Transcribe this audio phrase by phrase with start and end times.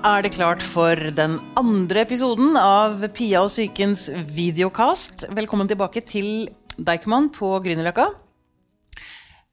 [0.00, 5.26] er det klart for den andre episoden av Pia og psykens videokast.
[5.36, 6.48] Velkommen tilbake til
[6.80, 8.06] Deichman på Grünerløkka.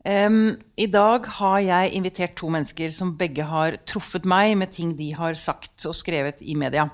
[0.08, 4.94] Um, I dag har jeg invitert to mennesker som begge har truffet meg med ting
[4.96, 6.88] de har sagt og skrevet i media.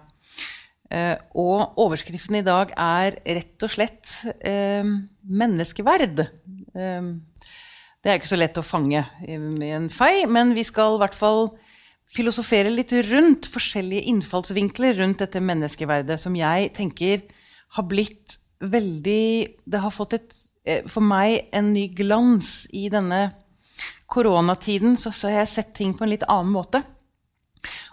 [0.89, 4.15] Uh, og overskriften i dag er rett og slett
[4.49, 4.95] um,
[5.29, 6.26] menneskeverd.
[6.73, 7.20] Um,
[8.01, 9.38] det er ikke så lett å fange i
[9.70, 11.51] en fei, men vi skal i hvert fall
[12.13, 17.23] filosofere litt rundt forskjellige innfallsvinkler rundt dette menneskeverdet, som jeg tenker
[17.77, 23.34] har blitt veldig Det har fått et, eh, for meg en ny glans i denne
[24.07, 24.95] koronatiden.
[24.95, 26.80] Så, så har jeg sett ting på en litt annen måte.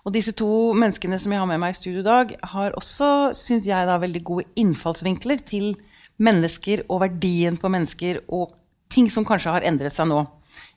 [0.05, 3.35] Og disse to menneskene som jeg har med meg i studio i dag, har også,
[3.35, 5.75] syns jeg, da, veldig gode innfallsvinkler til
[6.23, 8.53] mennesker og verdien på mennesker og
[8.93, 10.23] ting som kanskje har endret seg nå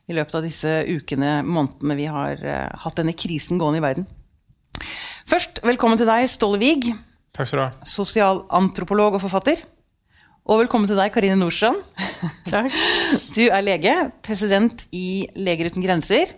[0.09, 4.08] i løpet av disse ukene, månedene vi har eh, hatt denne krisen gående i verden.
[5.30, 6.90] Først, velkommen til deg, Ståle Wiig,
[7.34, 7.88] Takk skal du ha.
[7.88, 9.62] sosialantropolog og forfatter.
[10.44, 11.80] Og velkommen til deg, Karine Nordstrand.
[12.52, 12.68] Takk.
[13.36, 13.94] Du er lege,
[14.26, 16.34] president i Leger uten grenser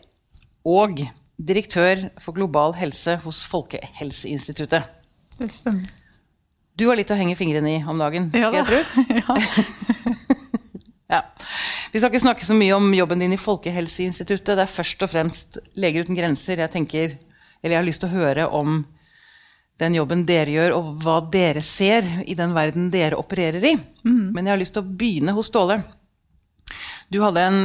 [0.65, 1.01] og
[1.41, 4.85] direktør for global helse hos Folkehelseinstituttet.
[5.39, 5.89] Det stemmer.
[6.75, 9.05] Du har litt å henge fingrene i om dagen, Ja skal jeg tro.
[9.19, 9.35] Ja.
[11.15, 11.19] Ja.
[11.95, 14.57] Vi skal ikke snakke så mye om jobben din i Folkehelseinstituttet.
[14.57, 17.13] Det er først og fremst Leger uten grenser jeg tenker,
[17.61, 18.81] eller jeg har lyst til å høre om
[19.79, 23.73] den jobben dere gjør, og hva dere ser i den verden dere opererer i.
[24.35, 25.79] Men jeg har lyst til å begynne hos Ståle.
[27.07, 27.63] Du hadde en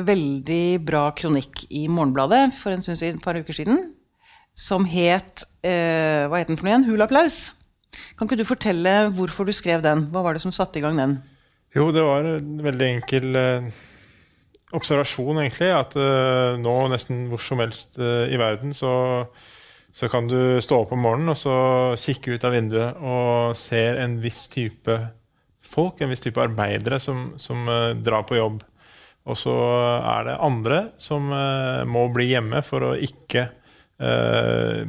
[0.00, 3.90] veldig bra kronikk i Morgenbladet for en stund siden, et par uker siden,
[4.56, 6.88] som het eh, Hva het den for noe igjen?
[6.88, 7.50] Hulaplaus.
[8.16, 10.08] Kan ikke du fortelle hvorfor du skrev den?
[10.08, 11.20] Hva var det som satte i gang den?
[11.76, 13.66] Jo, det var en veldig enkel eh,
[14.76, 15.68] observasjon, egentlig.
[15.74, 18.92] At eh, nå nesten hvor som helst eh, i verden så,
[19.92, 21.58] så kan du stå opp om morgenen og så
[22.00, 24.96] kikke ut av vinduet og ser en viss type
[25.68, 27.68] folk, en viss type arbeidere, som, som
[28.00, 28.62] drar på jobb.
[29.28, 29.52] Og så
[29.98, 31.26] er det andre som
[31.92, 33.50] må bli hjemme for å ikke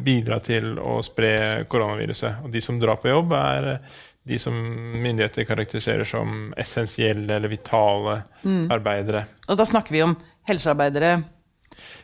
[0.05, 2.43] bidra til å spre koronaviruset.
[2.45, 3.97] Og de som drar på jobb, er eh,
[4.29, 8.19] de som myndigheter karakteriserer som essensielle eller vitale
[8.69, 9.23] arbeidere.
[9.49, 10.13] Og da snakker vi om
[10.49, 11.15] helsearbeidere.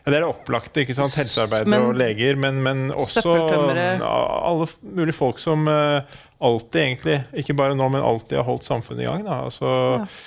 [0.05, 0.81] Ja, det er det opplagte.
[0.85, 1.13] ikke sant?
[1.19, 6.01] Helsearbeidere Men- og leger, men, men også alle mulige folk som eh,
[6.41, 9.25] alltid, egentlig, ikke bare nå, men alltid har holdt samfunnet i gang.
[9.27, 9.43] Da.
[9.45, 10.17] Altså, eh,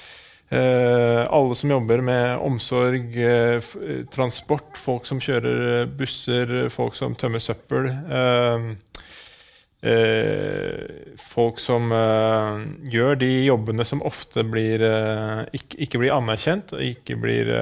[0.56, 7.14] alle som jobber med omsorg, eh, eh, transport, folk som kjører eh, busser, folk som
[7.14, 7.90] tømmer søppel.
[7.92, 8.68] eh,
[9.82, 16.72] eh, folk som eh, gjør de jobbene som ofte blir, eh, ikke, ikke blir anerkjent
[16.74, 17.52] og ikke blir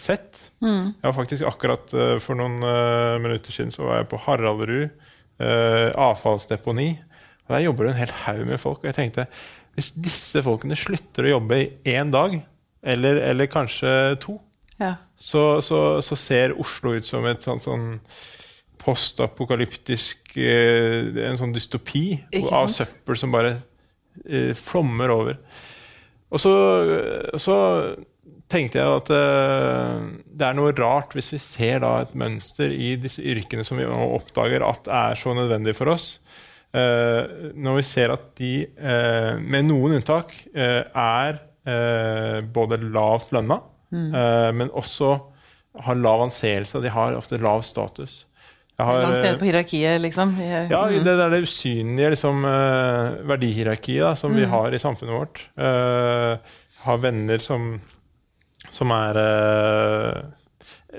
[0.00, 0.40] sett.
[0.64, 0.94] Mm.
[0.96, 4.86] Jeg var faktisk akkurat eh, For noen eh, minutter siden så var jeg på Haraldrud
[4.88, 6.88] eh, avfallsdeponi.
[7.46, 8.80] Og Der jobber det en hel haug med folk.
[8.80, 9.26] Og jeg tenkte
[9.76, 12.38] hvis disse folkene slutter å jobbe i én dag,
[12.86, 13.92] eller, eller kanskje
[14.22, 14.38] to,
[14.80, 14.94] Ja.
[15.16, 17.94] så, så, så ser Oslo ut som et sånt sånn
[18.82, 22.18] postapokalyptisk eh, En sånn dystopi
[22.52, 23.54] av søppel som bare
[24.28, 25.38] eh, flommer over.
[26.30, 26.52] Og så,
[27.40, 27.56] så
[28.52, 30.06] tenkte jeg at eh,
[30.38, 33.86] det er noe rart hvis vi ser da et mønster i disse yrkene som vi
[33.88, 36.16] nå oppdager at er så nødvendig for oss.
[36.76, 41.42] Eh, når vi ser at de, eh, med noen unntak, eh, er
[42.54, 43.56] både lavt lønna,
[43.90, 45.16] eh, men også
[45.82, 46.78] har lav anseelse.
[46.80, 48.24] De har ofte lav status.
[48.78, 50.36] Har, Langt nede på hierarkiet, liksom.
[50.38, 51.02] Jeg- ja, mm.
[51.02, 52.42] det er det usynlige liksom,
[53.26, 55.40] verdihierarkiet da, som vi har i samfunnet vårt.
[55.58, 56.36] Uh,
[56.84, 57.80] har venner som,
[58.70, 60.22] som er uh,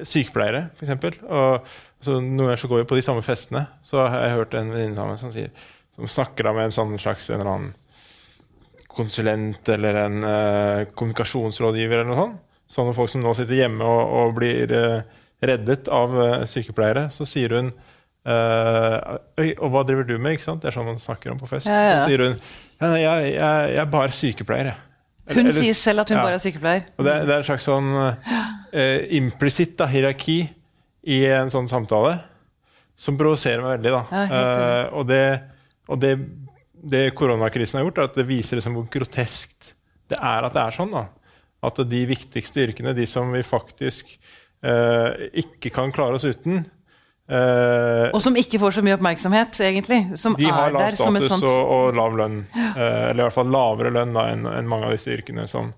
[0.03, 1.21] sykepleiere, f.eks.
[1.29, 1.61] Og
[2.03, 3.65] så noen ganger så går vi på de samme festene.
[3.85, 5.49] Så har jeg hørt en venninne av meg som, sier,
[5.95, 7.75] som snakker da med en sånn slags en eller annen
[8.97, 12.43] konsulent eller en uh, kommunikasjonsrådgiver eller noe sånt.
[12.67, 17.07] Sånne folk som nå sitter hjemme og, og blir uh, reddet av uh, sykepleiere.
[17.13, 17.71] Så sier hun
[18.27, 20.33] Oi, og hva driver du med?
[20.35, 20.59] ikke sant?
[20.59, 21.63] Det er sånn man snakker om på fest.
[21.69, 21.99] Ja, ja.
[22.01, 23.29] Så sier hun jeg, jeg,
[23.71, 24.73] jeg er bare sykepleier.
[24.73, 25.37] jeg».
[25.37, 26.25] Hun eller- sier selv at hun ja.
[26.25, 26.89] bare er sykepleier.
[26.97, 28.19] og det, det er en slags sånn uh,
[29.15, 30.41] implisitt hierarki
[31.07, 32.17] i en sånn samtale
[32.97, 33.93] som provoserer meg veldig.
[33.93, 34.03] da.
[34.11, 34.99] Ja, uh.
[34.99, 35.23] Og det,
[35.87, 36.15] og det,
[36.73, 39.75] det koronakrisen har gjort, er at det viser liksom hvor groteskt
[40.07, 40.95] det er at det er sånn.
[40.95, 41.05] da.
[41.67, 44.15] At de viktigste yrkene, de som vi faktisk
[44.65, 46.61] uh, ikke kan klare oss uten
[47.31, 50.03] uh, Og som ikke får så mye oppmerksomhet, egentlig.
[50.19, 52.41] Som de har lav status sånt og, og lav lønn.
[52.55, 55.73] Eller i hvert fall lavere lønn da, enn enn mange av disse yrkene som,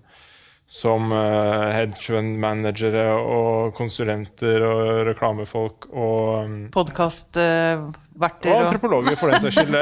[0.70, 9.56] som uh, hedgefund-managere og konsulenter og reklamefolk og um, Podkastverter og antropologer, for den saks
[9.58, 9.74] skyld.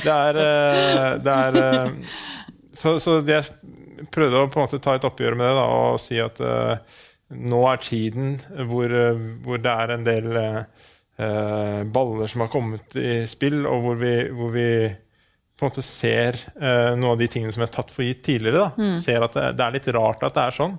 [0.00, 1.92] Det, er, uh, det er uh,
[2.72, 3.44] så, så jeg
[4.08, 7.04] prøvde å på en måte ta et oppgjør med det da, og si at uh,
[7.36, 8.38] nå er tiden
[8.70, 8.90] hvor,
[9.44, 10.26] hvor, det er en del
[11.94, 14.66] baller som har kommet i spill, og hvor vi, hvor vi
[15.60, 18.70] på en måte ser uh, noen av de tingene som er tatt for gitt tidligere.
[18.80, 18.94] Mm.
[19.02, 20.76] Ser at det, det, er litt rart at det er sånn.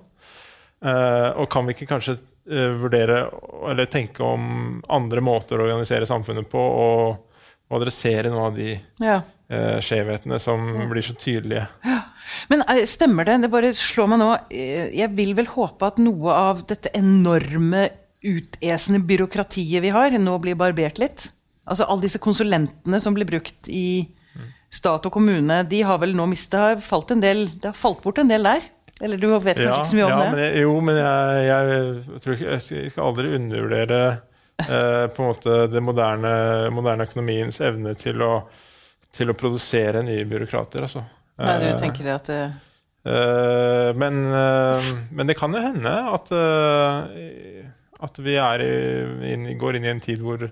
[0.82, 3.24] Uh, og kan vi ikke kanskje uh, vurdere
[3.70, 7.36] eller tenke om andre måter å organisere samfunnet på og,
[7.70, 9.20] og adressere noen av de ja.
[9.84, 10.86] skjevhetene som ja.
[10.90, 11.66] blir så tydelige?
[11.86, 12.00] Ja.
[12.50, 13.38] Men stemmer det?
[13.44, 14.30] Det bare slår meg nå.
[14.50, 17.86] Jeg vil vel håpe at noe av dette enorme
[18.22, 21.28] utesende byråkratiet vi har, nå blir barbert litt?
[21.68, 24.08] Altså alle disse konsulentene som blir brukt i
[24.72, 28.20] stat og kommune de har vel nå mista falt en del, Det har falt bort
[28.22, 28.64] en del der?
[29.02, 30.32] Eller du vet kanskje ja, ikke så mye om ja, det?
[30.32, 34.02] Men jeg, jo, men jeg, jeg, tror ikke, jeg skal aldri undervurdere
[34.62, 36.34] eh, på en måte det moderne,
[36.74, 38.34] moderne økonomiens evne til å,
[39.16, 40.86] til å, produsere nye byråkrater.
[40.86, 41.02] Altså.
[41.40, 42.42] Nei, du eh, tenker det at det...
[43.02, 44.78] Uh, men, uh,
[45.10, 48.68] men, det kan jo hende at, uh, at vi i,
[49.32, 50.44] inn, går inn i en tid hvor,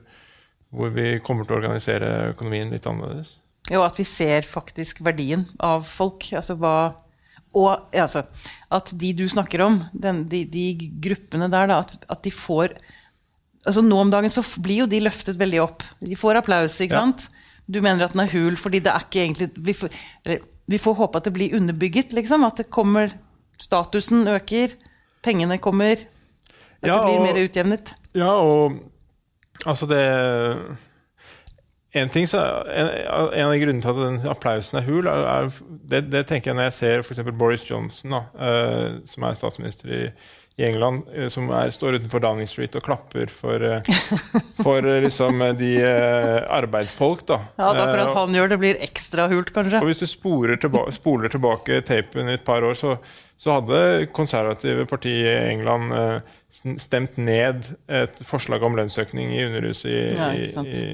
[0.75, 3.37] hvor vi kommer til å organisere økonomien litt annerledes.
[3.69, 6.31] Jo, at vi ser faktisk verdien av folk.
[6.37, 6.75] Altså hva
[7.53, 8.25] Og altså,
[8.71, 10.65] at de du snakker om, den, de, de,
[11.03, 12.77] gruppene der, da, at, at, de får
[13.67, 15.85] altså Nå om dagen så blir jo de løftet veldig opp.
[16.01, 17.03] De får applaus, ikke ja.
[17.05, 17.27] sant?
[17.71, 19.99] Du mener at den er hul fordi det er ikke egentlig Vi får,
[20.71, 22.47] vi får håpe at det blir underbygget, liksom.
[22.47, 23.13] At det kommer
[23.61, 24.73] Statusen øker,
[25.21, 26.01] pengene kommer.
[26.81, 27.93] At ja, det blir og, mer utjevnet.
[28.17, 28.79] Ja, og
[29.69, 30.01] altså det
[31.93, 32.89] en, ting, så, en,
[33.35, 35.49] en, av grunnene til at den applausen er hul, er, er,
[35.91, 37.23] det, det, tenker jeg når jeg ser f.eks.
[37.35, 40.01] Boris Johnson, da, uh, som er statsminister i,
[40.61, 43.91] i England, uh, som er, står utenfor Downing Street og klapper for, uh,
[44.65, 47.27] for liksom, de arbeidsfolk.
[47.33, 47.41] Da.
[47.59, 49.83] Ja, det akkurat han gjør det, blir ekstra hult, kanskje.
[49.83, 53.01] Og Hvis du tilba spoler tilbake tapen i et par år, så,
[53.35, 55.91] så hadde konservative partier i England
[56.53, 60.49] stemt ned et forslag om lønnsøkning i Underhuset i, ja, i,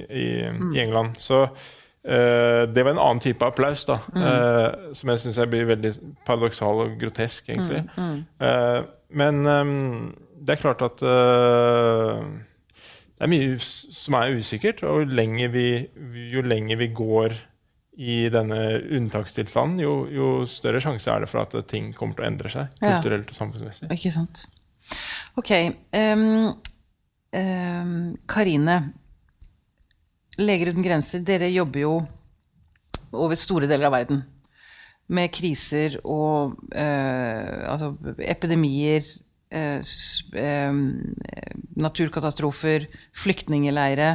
[0.06, 0.74] i, mm.
[0.74, 1.16] i, England.
[1.22, 4.22] Så uh, det var en annen type applaus, da, mm.
[4.22, 5.92] uh, som jeg syns blir veldig
[6.26, 7.82] paradoksal og grotesk, egentlig.
[7.96, 8.20] Mm.
[8.42, 8.80] Uh,
[9.16, 11.02] men um, det er klart at
[13.16, 15.68] det er mye som er usikkert, og lenger vi,
[16.34, 17.32] jo lenger vi går
[17.96, 18.58] i denne
[18.92, 22.76] unntakstilstanden, jo, jo, større sjanse er det for at ting kommer til å endre seg
[22.82, 23.88] kulturelt og samfunnsmessig.
[23.94, 24.44] Ikke sant.
[25.36, 25.50] Ok.
[25.92, 26.54] Um,
[27.32, 28.92] um, Karine.
[30.38, 31.92] Leger uten grenser, dere jobber jo
[33.12, 34.22] over store deler av verden.
[35.12, 37.92] Med kriser og uh, altså
[38.24, 39.04] epidemier,
[39.52, 39.84] uh,
[40.40, 40.80] um,
[41.84, 44.14] naturkatastrofer, flyktningeleire.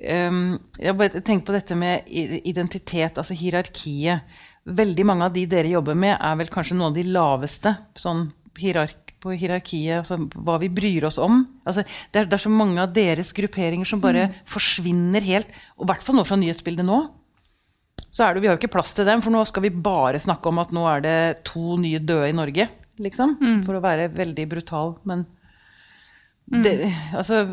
[0.00, 4.24] Um, jeg bare tenker på dette med identitet, altså hierarkiet.
[4.64, 8.30] Veldig mange av de dere jobber med, er vel kanskje noen av de laveste sånn
[8.58, 11.42] hierark på hierarkiet, altså hva vi bryr oss om.
[11.66, 14.36] Altså, det, er, det, er, så mange av deres grupperinger som bare mm.
[14.48, 15.50] forsvinner helt.
[15.78, 17.00] Og i hvert fall nå fra nyhetsbildet nå.
[18.08, 20.22] Så er det, Vi har jo ikke plass til dem, for nå skal vi bare
[20.22, 22.68] snakke om at nå er det to nye døde i Norge.
[23.02, 23.58] Liksom, mm.
[23.66, 24.96] For å være veldig brutal.
[25.08, 25.26] Men
[26.50, 26.62] mm.
[26.64, 26.74] det,
[27.18, 27.44] altså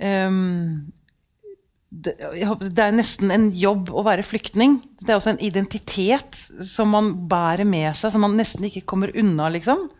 [0.00, 0.42] um,
[1.92, 4.80] det, det, er nesten en jobb å være flyktning.
[5.00, 9.12] Det er også en identitet som man bærer med seg, som man nesten ikke kommer
[9.12, 9.50] unna.
[9.52, 9.90] liksom.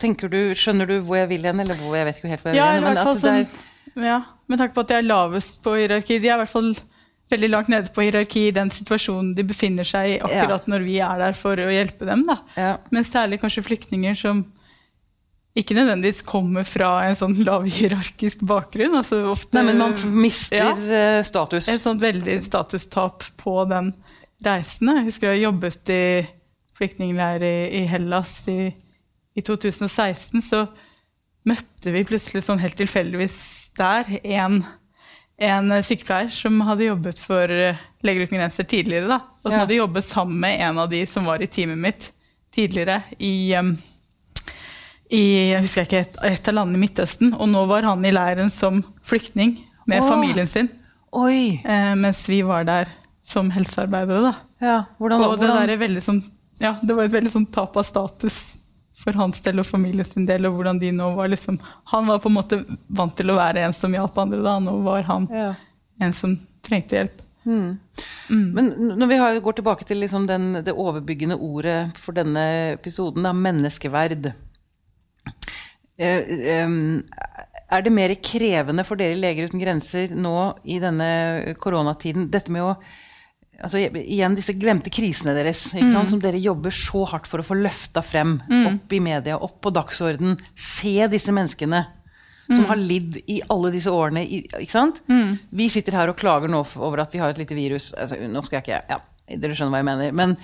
[0.00, 2.52] Tenker du, Skjønner du hvor jeg vil hen, eller hvor jeg vet ikke helt hvor
[2.52, 2.98] jeg ja, vil hen?
[2.98, 4.18] Men sånn, ja,
[4.50, 6.18] med tanke på at de er lavest på hierarki.
[6.20, 6.74] De er i hvert fall
[7.32, 10.72] veldig langt nede på hierarki i den situasjonen de befinner seg i akkurat ja.
[10.74, 12.26] når vi er der for å hjelpe dem.
[12.54, 12.76] Ja.
[12.94, 14.44] Men særlig kanskje flyktninger som
[15.56, 18.98] ikke nødvendigvis kommer fra en sånn lavhierarkisk bakgrunn.
[18.98, 21.70] Altså ofte, Nei, men man mister ja, eh, status.
[21.72, 23.94] Et sånt veldig statustap på den
[24.44, 24.98] reisende.
[25.00, 26.02] Jeg husker jeg jobbet i
[26.76, 28.58] flyktningleir i, i Hellas i
[29.36, 30.64] i 2016 så
[31.46, 33.36] møtte vi plutselig sånn helt tilfeldigvis
[33.76, 34.62] der en,
[35.36, 39.10] en, sykepleier som hadde jobbet for eh, Leger uten grenser tidligere.
[39.10, 39.64] Da, og som ja.
[39.64, 42.08] hadde jobbet sammen med en av de som var i teamet mitt
[42.54, 43.52] tidligere i,
[45.12, 47.34] i jeg husker ikke, et, et, av landene i Midtøsten.
[47.36, 49.58] Og nå var han i leiren som flyktning
[49.90, 50.08] med Åh.
[50.08, 50.70] familien sin.
[51.66, 52.94] Eh, mens vi var der
[53.26, 54.30] som helsearbeidere.
[54.30, 54.34] Da.
[54.62, 56.00] Ja, hvordan, og det, hvordan?
[56.00, 56.22] Sånn,
[56.62, 58.55] ja, det var et veldig sånn tap av status
[59.06, 60.48] for hans del og familien sin del.
[60.48, 61.60] og hvordan de nå var liksom,
[61.92, 62.58] Han var på en måte
[62.88, 64.42] vant til å være en som hjalp andre.
[64.42, 65.52] da, Nå var han ja.
[66.02, 66.34] en som
[66.66, 67.22] trengte hjelp.
[67.46, 67.78] Mm.
[68.56, 72.42] Men når vi har, går tilbake til liksom den, det overbyggende ordet for denne
[72.74, 74.32] episoden, da, menneskeverd.
[75.96, 76.64] Eh,
[77.66, 80.36] er det mer krevende for dere i Leger uten grenser nå
[80.66, 82.74] i denne koronatiden, dette med å
[83.62, 86.10] altså, Igjen disse glemte krisene deres, ikke sant?
[86.12, 88.38] som dere jobber så hardt for å få løfta frem.
[88.72, 90.36] Opp i media, opp på dagsorden.
[90.54, 91.84] Se disse menneskene
[92.46, 94.22] som har lidd i alle disse årene.
[94.22, 95.00] Ikke sant?
[95.50, 97.88] Vi sitter her og klager nå over at vi har et lite virus.
[97.98, 99.00] Altså, nå skal jeg ikke, ja,
[99.42, 100.12] Dere skjønner hva jeg mener.
[100.14, 100.36] Men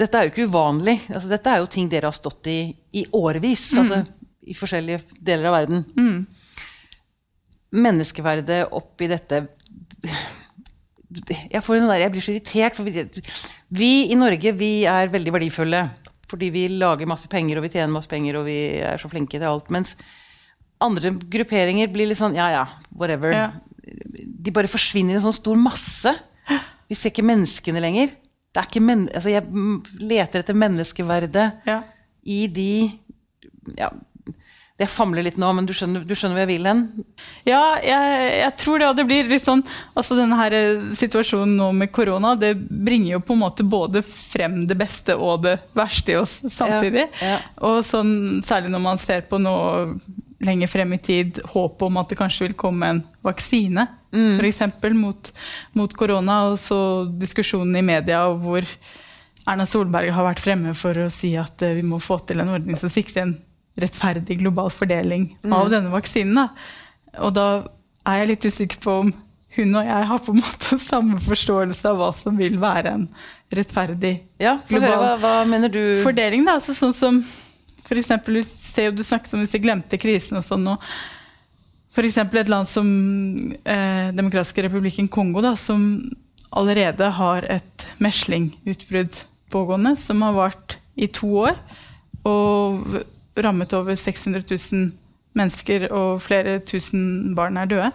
[0.00, 0.94] dette er jo ikke uvanlig.
[1.12, 2.58] Altså, dette er jo ting dere har stått i
[2.96, 3.66] i årevis.
[3.76, 4.00] Altså,
[4.46, 5.84] I forskjellige deler av verden.
[7.76, 9.42] Menneskeverdet oppi dette
[11.24, 12.76] jeg, får sånn der, jeg blir så irritert.
[12.78, 13.04] For vi,
[13.80, 15.82] vi i Norge vi er veldig verdifulle.
[16.26, 19.38] Fordi vi lager masse penger, og vi tjener masse penger, og vi er så flinke
[19.38, 19.70] til alt.
[19.74, 19.94] Mens
[20.82, 23.32] andre grupperinger blir litt sånn ja ja, whatever.
[23.32, 23.46] Ja.
[24.26, 26.12] De bare forsvinner i en sånn stor masse.
[26.86, 28.10] Vi ser ikke menneskene lenger.
[28.50, 31.80] Det er ikke men altså, jeg leter etter menneskeverdet Ja.
[32.24, 32.68] i de
[33.78, 33.90] ja,
[34.76, 36.82] Det famler litt nå, men du skjønner, du skjønner hvor jeg vil hen?
[37.48, 38.90] Ja, jeg, jeg tror det.
[38.90, 39.62] Og det blir litt sånn
[39.96, 44.04] altså Denne her eh, situasjonen nå med korona det bringer jo på en måte både
[44.04, 47.06] frem det beste og det verste i oss samtidig.
[47.22, 47.42] Ja, ja.
[47.64, 49.96] Og sånn, Særlig når man ser på noe
[50.44, 54.40] lenger frem i tid håp om at det kanskje vil komme en vaksine Mm.
[54.48, 55.32] eksempel, mot,
[55.76, 56.46] mot korona.
[56.50, 56.78] Og så
[57.20, 58.64] diskusjonen i media hvor
[59.46, 62.54] Erna Solberg har vært fremme for å si at eh, vi må få til en
[62.56, 63.36] ordning som sikrer en
[63.80, 66.38] rettferdig global fordeling av denne vaksinen.
[66.38, 67.20] Da.
[67.26, 67.46] Og da
[68.06, 69.14] er jeg litt usikker på om
[69.56, 73.08] hun og jeg har på en måte samme forståelse av hva som vil være en
[73.56, 74.96] rettferdig Ja, global.
[75.00, 75.80] Hva, hva mener du?
[76.04, 76.44] fordeling.
[76.48, 76.58] Da.
[76.60, 77.22] Altså, sånn som
[77.86, 80.66] for eksempel, du, ser, du snakket om hvis vi glemte krisen og sånn.
[80.72, 82.88] Og eksempel et land som
[83.62, 85.86] eh, Demokratiske republikken Kongo, da, som
[86.56, 89.22] allerede har et meslingutbrudd
[89.54, 91.56] pågående, som har vart i to år.
[92.26, 92.98] Og
[93.36, 94.92] rammet over 600 000
[95.36, 97.90] mennesker, og flere tusen barn er døde.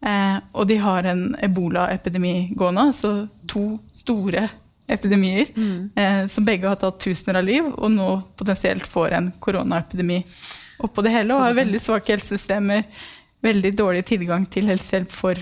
[0.00, 3.12] Eh, og de har en ebolaepidemi gående, altså
[3.48, 4.48] to store
[4.90, 5.52] epidemier,
[5.94, 10.22] eh, som begge har tatt tusener av liv, og nå potensielt får en koronaepidemi
[10.80, 12.86] oppå det hele, og har veldig svake helsesystemer,
[13.44, 15.38] veldig dårlig tilgang til helsehjelp for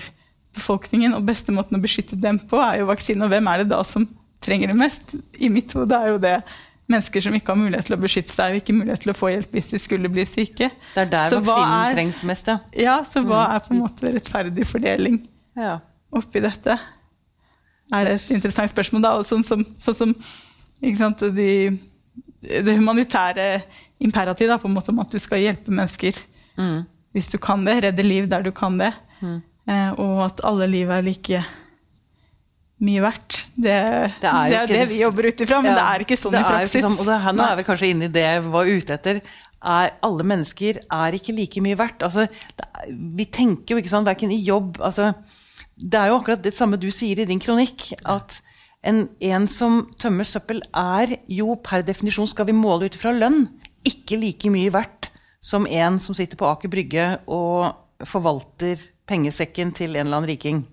[0.55, 3.71] befolkningen, og beste måten å beskytte dem på er jo vaksine, og hvem er det
[3.71, 4.05] da som
[4.43, 5.15] trenger det mest?
[5.39, 6.37] I mitt hode er jo det
[6.89, 9.29] mennesker som ikke har mulighet til å beskytte seg, og ikke mulighet til å få
[9.31, 10.71] hjelp hvis de skulle bli syke.
[10.95, 12.57] Det er der Så vaksinen er- trengs mest, ja.
[12.73, 15.21] Ja, så hva er på en måte rettferdig fordeling?
[15.57, 15.79] ja.
[16.11, 16.73] oppi dette?
[17.93, 19.01] Er et interessant spørsmål.
[19.01, 20.15] da, Sånn som, så som
[20.97, 21.77] sant, de,
[22.41, 23.61] det humanitære
[24.01, 26.13] imperativ da, på en måte om at du skal hjelpe mennesker
[26.57, 26.85] Mm.
[27.13, 27.83] hvis du kan det.
[27.83, 28.91] Redde liv der du kan det.
[29.69, 31.43] Eh, og at alle liv er like
[32.79, 33.37] mye verdt.
[33.55, 36.05] Det, det Det er er jo det, vi jobber ut ifra, men Ja, det er
[36.05, 36.81] ikke sånn i er praksis.
[36.85, 39.21] sånn, og det, her, nå er vi kanskje inne i det jeg var ute etter.
[39.59, 42.05] Er, alle mennesker er ikke like mye verdt.
[42.07, 45.09] Altså, det, er- vi tenker jo ikke sånn, verken i jobb altså,
[45.75, 47.89] Det er jo akkurat det samme du sier i din kronikk.
[48.07, 48.39] At
[48.83, 53.49] en, en som tømmer søppel, er jo per definisjon, skal vi måle ut fra lønn,
[53.87, 55.09] ikke like mye verdt
[55.43, 57.75] som en som sitter på Aker Brygge og
[58.07, 60.63] forvalter pengesekken til en eller annen riking.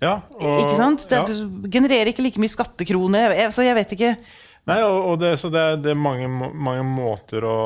[0.00, 1.08] Ja, og- ikke sant?
[1.10, 1.38] Det ja.
[1.78, 3.34] genererer ikke like mye skattekroner.
[3.54, 4.12] Så jeg vet ikke.
[4.68, 7.58] Nei, og, og det, så det, det er mange, mange måter å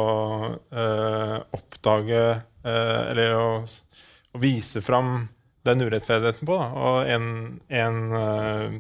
[0.70, 5.26] eh, oppdage eh, Eller å, å vise fram
[5.66, 6.58] den urettferdigheten på.
[6.58, 6.68] Da.
[6.78, 7.26] Og en,
[7.74, 8.78] en eh,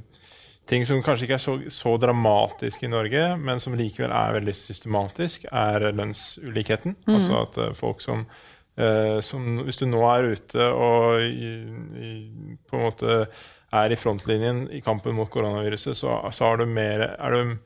[0.70, 4.54] ting som kanskje ikke er så, så dramatisk i Norge, men som likevel er veldig
[4.56, 6.96] systematisk, er lønnsulikheten.
[7.10, 8.24] Altså at folk som,
[9.22, 11.50] som Hvis du nå er ute og i,
[11.92, 12.12] i,
[12.64, 13.16] på en måte
[13.72, 17.56] er i frontlinjen i kampen mot koronaviruset, så, så har du mer, er du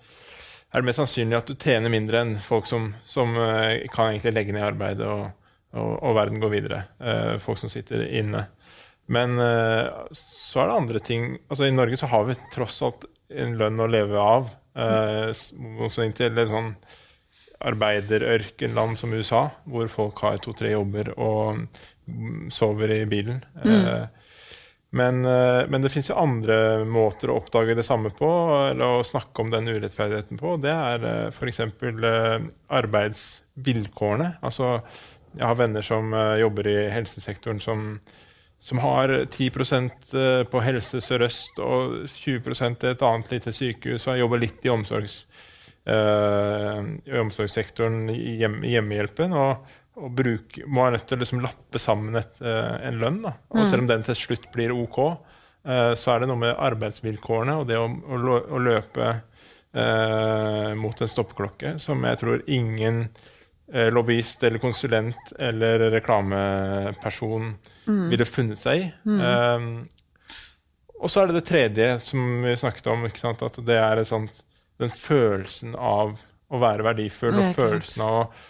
[0.77, 4.35] er det mer sannsynlig at du tjener mindre enn folk som, som eh, kan egentlig
[4.35, 5.29] legge ned arbeidet og,
[5.73, 6.83] og, og verden går videre.
[7.01, 8.43] Eh, folk som sitter inne.
[9.13, 13.07] Men eh, så er det andre ting altså I Norge så har vi tross alt
[13.31, 14.53] en lønn å leve av.
[14.77, 15.31] Eh,
[15.87, 16.75] også inntil et sånn
[17.61, 21.65] arbeiderørkenland som USA, hvor folk har to-tre jobber og
[22.53, 23.43] sover i bilen.
[23.65, 24.07] Mm.
[24.97, 28.31] men, eh, men det fins jo andre måter å oppdage det samme på,
[28.71, 30.55] eller å snakke om den urettferdigheten på.
[30.63, 31.61] Det er uh, f.eks.
[32.81, 34.37] Arbeidsvilkårene.
[34.47, 34.79] Altså,
[35.37, 37.83] jeg har venner som eh, jobber i helsesektoren som,
[38.63, 44.15] som har 10 eh, på Helse Sør-Øst og 20 i et annet lite sykehus, og
[44.15, 45.53] jeg jobber litt i omsorgs, eh,
[45.87, 49.35] i omsorgssektoren i hjem, hjemmehjelpen.
[49.39, 53.23] og og bruk, må være nødt til å liksom lappe sammen et, eh, en lønn.
[53.25, 53.33] Da.
[53.57, 54.99] Og selv om den til slutt blir OK,
[55.65, 61.01] eh, så er det noe med arbeidsvilkårene og det å, å, å løpe eh, mot
[61.01, 63.07] en stoppeklokke som jeg tror ingen
[63.73, 67.55] eh, lobbyist eller konsulent eller reklameperson
[67.87, 68.91] ville funnet seg i.
[69.17, 69.71] Eh,
[70.97, 74.43] og så er det det tredje som vi snakket om, at det er et sånt,
[74.83, 76.17] den følelsen av
[76.47, 78.45] å være verdifull, og følelsen av,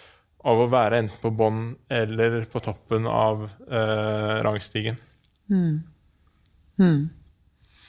[0.47, 4.99] av å være enten på bånn eller på toppen av eh, rangstigen.
[5.49, 5.79] Hmm.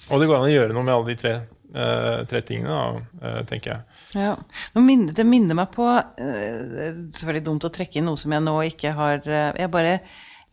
[0.08, 1.34] Og det går an å gjøre noe med alle de tre,
[1.74, 4.00] eh, tre tingene, da, eh, tenker jeg.
[4.16, 4.34] Ja.
[4.80, 8.56] Minner, det minner meg på eh, Selvfølgelig dumt å trekke inn noe som jeg nå
[8.70, 9.98] ikke har eh, Jeg bare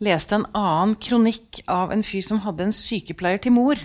[0.03, 3.79] leste en annen kronikk av en fyr som hadde en sykepleier til mor.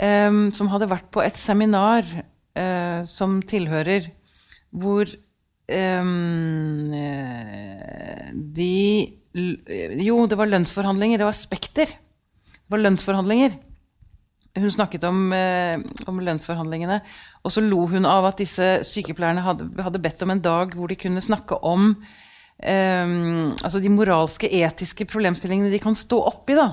[0.00, 2.06] Um, som hadde vært på et seminar
[2.58, 4.10] eh, som tilhører
[4.70, 5.08] hvor
[5.70, 6.12] eh,
[8.58, 8.76] de
[9.30, 11.20] Jo, det var lønnsforhandlinger.
[11.20, 11.86] Det var Spekter.
[11.86, 13.54] Det var lønnsforhandlinger.
[14.58, 15.78] Hun snakket om, eh,
[16.10, 17.00] om lønnsforhandlingene,
[17.44, 20.90] og så lo hun av at disse sykepleierne hadde, hadde bedt om en dag hvor
[20.90, 21.92] de kunne snakke om
[22.58, 23.06] eh,
[23.62, 26.58] altså de moralske, etiske problemstillingene de kan stå oppi.
[26.58, 26.72] da.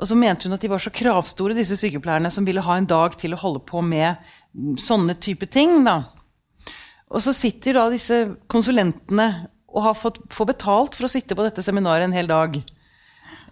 [0.00, 2.88] Og så mente hun at de var så kravstore, disse sykepleierne, som ville ha en
[2.88, 4.16] dag til å holde på med
[4.56, 5.82] mm, sånne type ting.
[5.84, 5.98] da.
[7.10, 9.26] Og så sitter da disse konsulentene
[9.70, 12.56] og har fått får betalt for å sitte på dette seminaret en hel dag.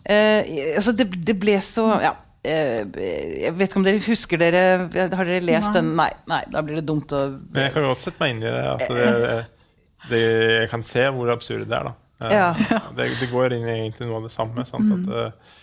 [0.08, 0.40] Eh,
[0.78, 2.12] altså det, det ble så ja,
[2.46, 2.80] eh,
[3.42, 4.60] Jeg vet ikke om dere husker dere
[4.94, 5.74] Har dere lest Nei.
[5.74, 5.88] den?
[5.98, 8.46] Nei, nei, da blir det dumt å Men jeg kan godt sette meg inn i
[8.46, 8.62] det.
[8.72, 9.40] altså det,
[10.12, 11.90] det jeg kan se hvor absurd det er.
[11.90, 11.94] da.
[12.24, 12.80] Eh, Ja.
[12.96, 14.64] Det, det går inn i egentlig noe av det samme.
[14.70, 14.94] Sant?
[14.96, 15.58] At, eh, eh,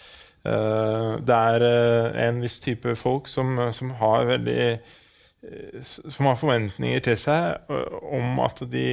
[0.46, 7.02] det er eh, en viss type folk som, som har veldig eh, som har forventninger
[7.06, 8.86] til seg eh, om at de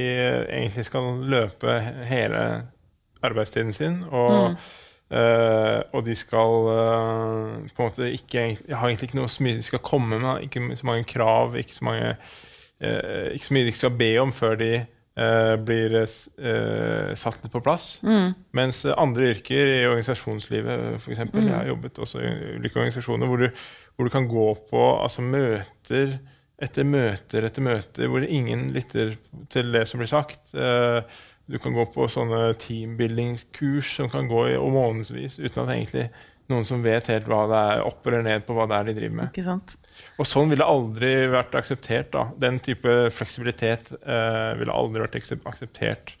[0.43, 1.79] egentlig skal løpe
[2.09, 2.43] hele
[3.23, 4.01] arbeidstiden sin.
[4.09, 4.55] Og,
[5.11, 9.59] eh, og de skal eh, på en måte ikke har egentlig ikke noe så mye
[9.59, 10.47] de skal komme med.
[10.47, 12.15] Ikke så mange krav, ikke så, mange,
[12.81, 14.73] eh, ikke så mye de skal be om før de
[15.17, 17.99] eh, blir eh, satt litt på plass.
[18.53, 21.09] Mens andre yrker i organisasjonslivet, f.eks.
[21.15, 23.49] eksempel Jeg har jobbet også i ulike organisasjoner hvor du,
[23.95, 26.17] hvor du kan gå på altså møter
[26.63, 29.15] etter møter etter møter hvor ingen lytter
[29.51, 30.39] til det som blir sagt.
[30.55, 31.01] Eh,
[31.51, 36.05] Du kan gå på sånne teambuildingskurs som kan gå i månedsvis uten at egentlig
[36.51, 38.95] noen som vet helt hva det er, opp eller ned på hva det er de
[38.97, 39.29] driver med.
[40.19, 42.11] Og sånn ville aldri vært akseptert.
[42.11, 42.25] da.
[42.41, 45.15] Den type fleksibilitet uh, ville aldri vært
[45.47, 46.15] akseptert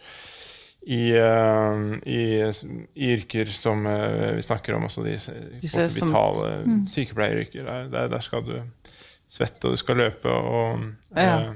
[0.83, 5.87] i, uh, i, i yrker som uh, vi snakker om, også de på en Disse
[5.87, 7.67] vitale som- vitale sykepleieryrker.
[7.91, 8.55] Der, der, skal du
[9.31, 10.29] svette, og du skal løpe.
[10.31, 11.53] Og, Ja.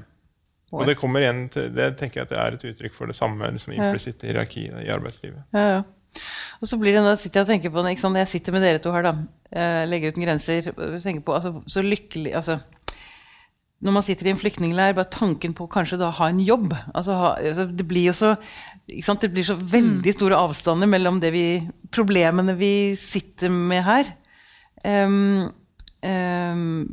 [0.72, 3.16] og det kommer igjen til, det tenker jeg at det er et uttrykk for det
[3.16, 5.46] samme liksom, implisitte hierarkiet i arbeidslivet.
[5.56, 5.82] Ja, ja.
[6.58, 8.18] Og så blir det nå, sitter jeg og tenker på når sant?
[8.18, 9.14] Jeg sitter med dere to her, da.
[9.52, 10.72] Eh, legger uten grenser.
[11.04, 12.58] tenker på, altså, Så lykkelig altså,
[13.80, 17.14] Når man sitter i en flyktningleir, bare tanken på kanskje da ha en jobb altså,
[17.14, 18.34] ha, altså, Det blir jo så
[19.04, 19.20] sant?
[19.20, 21.46] Det blir så veldig store avstander mellom det vi,
[21.92, 24.12] problemene vi sitter med her.
[24.84, 25.50] Um,
[26.00, 26.86] um,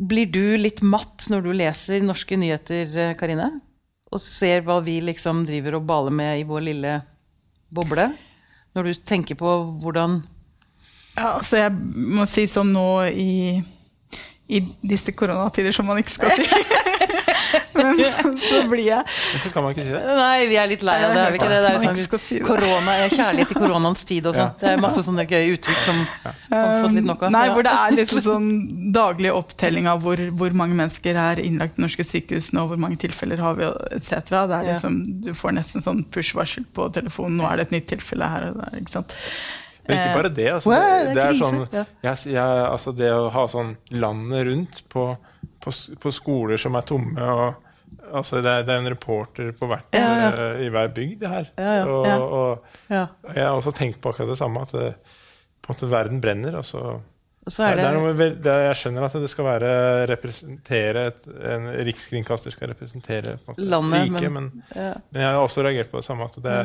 [0.00, 3.50] blir du litt matt når du leser norske nyheter, eh, Karine?
[4.10, 6.94] Og ser hva vi liksom driver og baler med i vår lille
[7.74, 8.10] boble?
[8.74, 10.20] Når du tenker på hvordan
[11.16, 13.58] Ja, altså jeg må si sånn nå i,
[14.48, 16.46] i disse koronatider, som man ikke skal si.
[17.74, 18.00] Men
[18.42, 20.00] så blir jeg Hvorfor skal man ikke si det?
[20.18, 21.60] Nei, vi er litt lei av det, er vi ikke det?
[21.64, 24.52] det er sånn, si korona, er kjærlighet i koronaens tid og sånn.
[24.60, 27.34] Det er masse sånne gøye uttrykk som man har fått litt nok av.
[27.36, 28.50] Nei, hvor det er liksom sånn
[28.96, 32.98] daglig opptelling av hvor, hvor mange mennesker er innlagt i norske sykehus nå, hvor mange
[33.04, 34.12] tilfeller har vi, etc.
[34.30, 37.40] Det er liksom, du får nesten sånn push-varsel på telefonen.
[37.40, 38.78] Nå er det et nytt tilfelle her og der.
[38.82, 39.16] ikke sant?
[39.90, 40.48] Men ikke bare det.
[40.52, 45.06] Altså, det, det er sånn, jeg, jeg, altså det å ha sånn landet rundt på,
[45.60, 47.66] på, på skoler som er tomme og
[48.14, 50.28] altså det, er, det er en reporter på hvert, Ja, ja.
[50.54, 51.48] Uh, i hver bygd, det her.
[51.58, 52.18] Ja, ja, Og, ja.
[52.18, 53.06] og Ja.
[53.34, 54.92] jeg har også tenkt på akkurat det samme, at det,
[55.60, 56.54] på en måte verden brenner.
[56.60, 56.78] Og så,
[57.46, 59.72] Og så er det, er noe det med jeg skjønner at det skal være
[60.10, 64.92] representere et, En rikskringkaster skal representere på en måte, Landet, riket, men- men, ja.
[65.10, 66.24] men jeg har også reagert på det samme.
[66.30, 66.58] At det,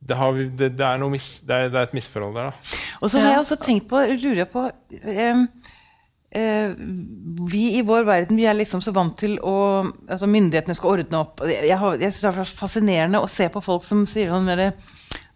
[0.00, 2.50] det, har, vi- det, det, er, noe mis, det, er, det er et misforhold der,
[2.52, 2.78] da.
[3.02, 4.62] Og så har jeg også tenkt på, lurer jeg på
[5.04, 5.42] eh,
[6.30, 9.54] Vi i vår verden vi er liksom så vant til å
[10.06, 11.40] altså Myndighetene skal ordne opp.
[11.48, 14.46] Jeg, jeg, har- jeg synes det er fascinerende å se på folk som sier sånn
[14.46, 14.62] mer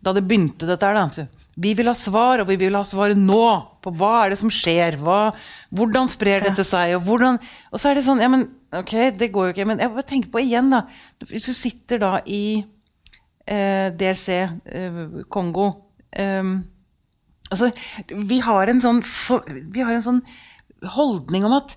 [0.05, 1.27] Da det begynte dette her, da.
[1.57, 3.41] Vi vil ha svar, og vi vil ha svaret nå!
[3.85, 4.97] På hva er det som skjer?
[5.03, 5.33] Hva,
[5.71, 6.95] hvordan sprer dette seg?
[6.97, 7.37] Og, hvordan,
[7.71, 9.67] og så er det sånn Ja, men ok, det går jo ikke.
[9.71, 10.85] Men jeg bare tenker på igjen, da.
[11.31, 12.65] Hvis du sitter da i
[13.47, 15.69] eh, DRC, eh, Kongo
[16.13, 16.55] eh,
[17.53, 17.69] Altså,
[18.25, 19.03] vi har en sånn,
[19.71, 20.23] vi har en sånn
[20.95, 21.77] holdning om at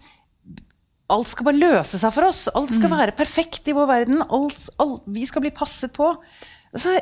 [1.14, 2.48] alt skal bare løse seg for oss.
[2.58, 4.24] Alt skal være perfekt i vår verden.
[4.28, 6.12] Alt, alt, vi skal bli passet på.
[6.76, 6.98] Så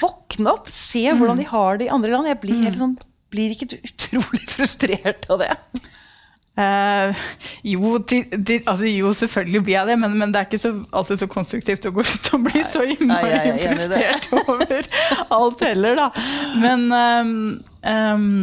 [0.00, 2.30] våkne opp, se hvordan de har det i andre land.
[2.30, 2.96] Jeg blir, helt sånn,
[3.32, 5.52] blir ikke du utrolig frustrert av det?
[6.52, 7.20] Eh,
[7.64, 10.74] jo, til, til, altså, jo, selvfølgelig blir jeg det, men, men det er ikke så,
[10.92, 14.90] alltid så konstruktivt å gå ut og bli så innmari er frustrert over
[15.38, 16.10] alt heller, da.
[16.60, 17.32] Men um,
[17.88, 18.36] ehm,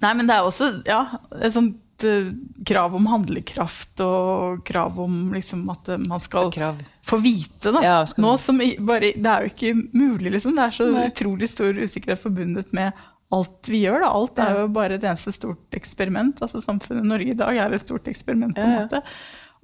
[0.00, 1.00] Nei, men det er også ja,
[1.40, 2.30] et sånt uh,
[2.66, 6.80] krav om handlekraft og krav om liksom at eh, man skal Krav.
[7.06, 7.72] få vite.
[7.74, 7.82] Da.
[7.84, 10.56] Ja, Nå som bare, det er jo ikke mulig, liksom.
[10.56, 11.06] Det er så Nei.
[11.12, 12.92] utrolig stor usikkerhet forbundet med
[13.30, 14.00] alt vi gjør.
[14.02, 14.12] Da.
[14.16, 16.40] Alt er jo bare et eneste stort eksperiment.
[16.42, 18.56] Altså Samfunnet Norge i dag er et stort eksperiment.
[18.56, 19.02] på en måte.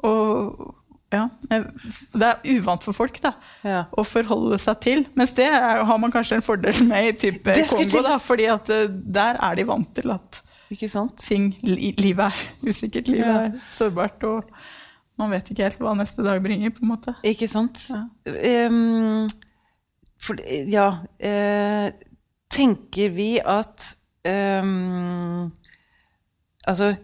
[0.06, 0.74] Og
[1.12, 1.64] ja, eh,
[2.14, 3.84] det er uvant for folk da, Ja.
[3.96, 5.04] å forholde seg til.
[5.14, 8.70] Mens det er, har man kanskje en fordel med i type Kongo, da, fordi at
[8.74, 10.42] eh, der er de vant til at
[11.22, 12.40] ting, li, livet er
[12.70, 13.44] usikkert, livet Ja.
[13.46, 14.50] er sårbart, og
[15.18, 16.70] man vet ikke helt hva neste dag bringer.
[16.74, 17.14] på en måte.
[17.24, 17.86] Ikke sant?
[17.88, 18.66] Ja.
[18.68, 19.28] Um,
[20.18, 20.36] for,
[20.68, 20.88] ja
[21.22, 21.90] uh,
[22.50, 25.50] Tenker vi at um,
[26.66, 26.94] Altså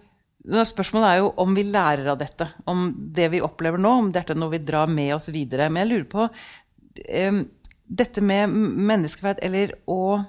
[0.43, 2.49] Spørsmålet er jo om vi lærer av dette.
[2.67, 5.69] Om det vi opplever nå, om dette er noe vi drar med oss videre.
[5.71, 6.29] Men jeg lurer på
[7.93, 10.23] dette med menneskeverd, eller å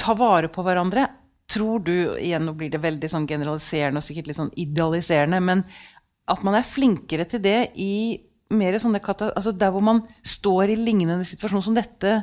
[0.00, 1.06] ta vare på hverandre.
[1.50, 5.62] Tror du, igjen nå blir det veldig sånn generaliserende og sikkert litt sånn idealiserende, men
[6.26, 8.18] at man er flinkere til det i
[8.50, 12.18] mer sånne altså der hvor man står i lignende situasjon som dette.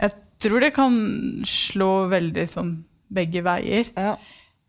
[0.00, 0.96] Jeg tror det kan
[1.48, 2.74] slå veldig sånn
[3.14, 3.92] begge veier.
[3.96, 4.16] Ja.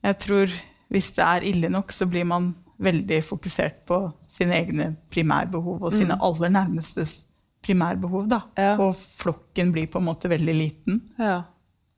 [0.05, 0.51] Jeg tror
[0.93, 5.93] hvis det er ille nok, så blir man veldig fokusert på sine egne primærbehov og
[5.95, 7.21] sine aller nærmestes
[7.63, 8.27] primærbehov.
[8.29, 8.41] Da.
[8.45, 8.61] Mm.
[8.61, 8.73] Ja.
[8.83, 11.01] Og flokken blir på en måte veldig liten.
[11.19, 11.41] Ja.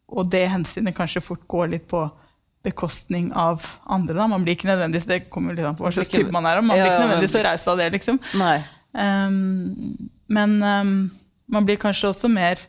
[0.08, 2.06] Og det hensynet kanskje fort går litt på
[2.68, 4.16] bekostning av andre.
[4.16, 4.28] Da.
[4.28, 6.76] Man blir ikke nødvendigvis det kommer litt an på hva slags type man er, man
[6.78, 7.90] blir ikke nødvendigvis så raus av det.
[7.98, 8.20] liksom.
[8.98, 10.96] Um, men um,
[11.48, 12.62] man blir kanskje også mer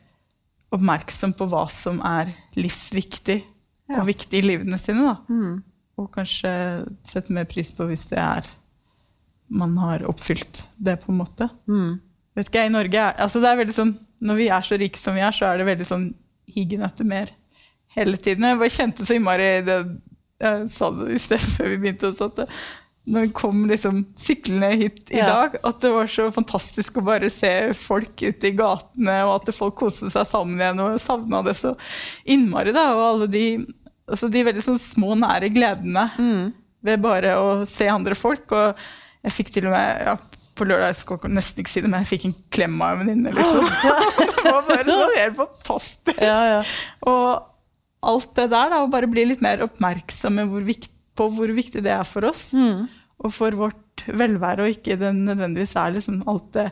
[0.74, 3.40] oppmerksom på hva som er livsviktig
[3.88, 4.02] Ja.
[4.02, 5.00] og viktig i livene sine.
[5.00, 5.14] Da.
[5.33, 5.62] Mm.
[5.98, 6.50] Og kanskje
[7.08, 8.46] sette mer pris på hvis det er
[9.48, 11.46] man har oppfylt det, på en måte.
[11.66, 11.94] Mm.
[12.37, 14.76] Vet ikke, jeg, i Norge er, altså det er veldig sånn, Når vi er så
[14.78, 16.08] rike som vi er, så er det veldig sånn
[16.52, 17.30] higen etter mer
[17.96, 18.44] hele tiden.
[18.44, 19.78] Jeg bare kjente så innmari det,
[20.42, 22.46] Jeg sa det i sted før vi begynte også, at det,
[23.08, 25.28] når vi kom liksom syklende hit i Ja.
[25.32, 29.54] dag, at det var så fantastisk å bare se folk ute i gatene, og at
[29.56, 31.72] folk koste seg sammen igjen, og savna det så
[32.28, 32.74] innmari.
[32.76, 33.44] da, Og alle de,
[34.09, 36.53] altså de veldig sånn små, nære gledene Mm.
[36.85, 38.51] ved bare å se andre folk.
[38.53, 38.75] Og
[39.27, 40.16] jeg fikk til og med ja,
[40.59, 43.05] på lørdag, jeg skal nesten ikke si det, men jeg fikk en klem av en
[43.07, 43.33] venninne.
[43.37, 43.66] Liksom.
[44.42, 46.23] det var bare så helt fantastisk.
[46.23, 46.61] Ja, ja.
[47.07, 51.51] Og alt det der, da, å bare bli litt mer oppmerksomme hvor viktig, på hvor
[51.51, 52.53] viktig det er for oss.
[52.55, 52.87] Mm.
[53.18, 56.68] Og for vårt velvære, og ikke det nødvendigvis er liksom alt det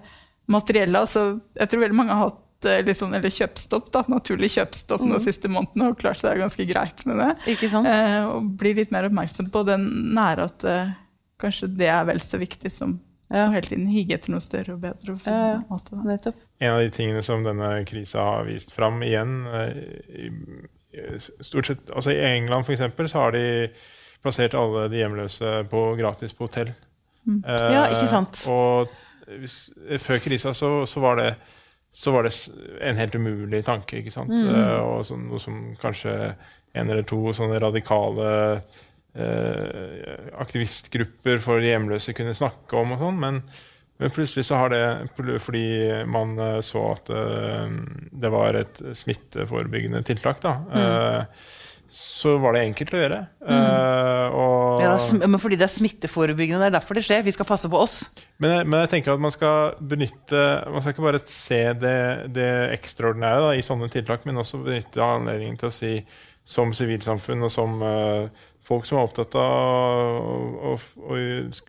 [0.54, 1.00] materielle.
[1.02, 5.20] Altså, jeg tror veldig mange har hatt eh, sånn, eller kjøpstopp, da, naturlig kjøpstopp den
[5.20, 7.32] siste måneden, og klart seg ganske greit med det.
[7.52, 7.86] Ikke sant?
[7.86, 9.84] Eh, og bli litt mer oppmerksom på den
[10.16, 10.94] nære at eh,
[11.38, 13.48] kanskje det er vel så viktig som Ja.
[13.48, 15.12] å hele tiden hige etter noe større og bedre.
[15.12, 15.62] Og Ja, ja.
[15.74, 16.04] alt det.
[16.06, 16.36] Nettopp.
[16.60, 19.72] En av de tingene som denne krisa har vist fram igjen eh,
[20.14, 20.28] i,
[20.94, 23.42] i- stort sett, altså I England for eksempel, så har de
[24.22, 26.70] plassert alle de hjemløse på gratis på hotell.
[27.26, 27.42] Mm.
[27.44, 28.44] Eh, Ja, ikke sant.
[28.48, 28.88] Og
[29.26, 31.34] hvis, før krisa så, så, var det,
[31.96, 32.32] så var det
[32.84, 34.02] en helt umulig tanke.
[34.02, 34.32] ikke sant?
[34.32, 34.50] Mm.
[34.52, 36.12] Uh, og så, noe som kanskje
[36.76, 38.26] en eller to sånne radikale
[39.16, 40.10] uh,
[40.44, 43.22] aktivistgrupper for hjemløse kunne snakke om og sånn.
[43.22, 43.40] Men,
[43.96, 44.82] men plutselig så har det
[45.40, 45.64] Fordi
[46.04, 47.72] man eh, så at uh,
[48.12, 50.52] det var et smitteforebyggende tiltak, da.
[50.76, 51.46] eh,
[51.92, 53.18] så var det enkelt å gjøre.
[53.46, 54.94] Eh, og, Ja,
[55.26, 57.22] men fordi det er smitteforebyggende, det er derfor det skjer.
[57.24, 58.10] Vi skal passe på oss.
[58.38, 62.32] men, jeg- men jeg tenker at man skal benytte Man skal ikke bare se det,
[62.34, 62.48] det
[62.80, 66.04] ekstraordinære da, i sånne tiltak, men også benytte anledningen til å si
[66.44, 68.28] som sivilsamfunn og som uh,
[68.62, 70.78] folk som er opptatt av å, å,
[71.10, 71.16] å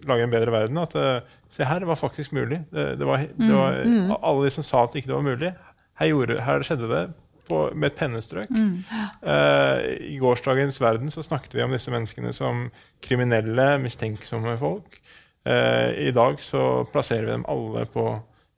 [0.05, 2.59] lage en bedre verden, at uh, se her, det var faktisk mulig.
[2.73, 5.53] Det, det var, det var, Alle de som sa at ikke det var mulig,
[5.97, 7.01] her, gjorde, her skjedde det
[7.47, 8.53] på, med et pennestrøk.
[8.53, 9.81] Eh,
[10.13, 12.67] I gårsdagens verden så snakket vi om disse menneskene som
[13.03, 14.99] kriminelle, mistenksomme folk.
[15.47, 18.09] Uh, I dag så plasserer vi dem alle på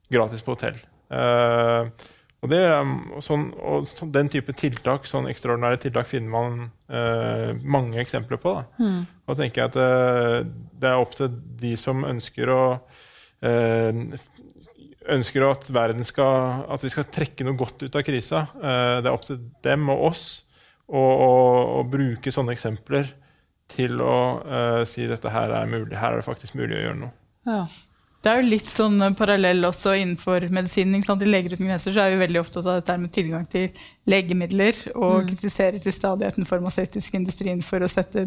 [0.10, 0.80] gratis på hotell.
[1.14, 1.86] Uh,
[2.40, 7.52] og, det, og, sånn, og sånn, den type tiltak, sånn ekstraordinære tiltak, finner man eh,
[7.68, 8.54] mange eksempler på.
[8.56, 8.90] Da.
[9.28, 10.38] Og tenker jeg at eh,
[10.80, 12.62] det er opp til de som ønsker å
[13.44, 14.00] eh,
[15.16, 18.46] ønsker at, verden skal, at vi skal trekke noe godt ut av krisa.
[18.60, 20.26] Eh, det er opp til dem og oss
[20.88, 21.34] å, å,
[21.80, 23.12] å bruke sånne eksempler
[23.70, 25.94] til å uh, si dette her er mulig.
[25.94, 27.14] Her er det faktisk mulig å gjøre noe.
[27.46, 27.62] Ja.
[28.20, 30.98] Det er jo litt sånn eh, parallell også innenfor medisinen.
[30.98, 31.24] ikke sant?
[31.24, 33.70] I Leger uten grenser så er vi veldig opptatt av dette med tilgang til
[34.12, 38.26] legemidler, og kritiserer til stadighet den farmasøytiske industrien for å sette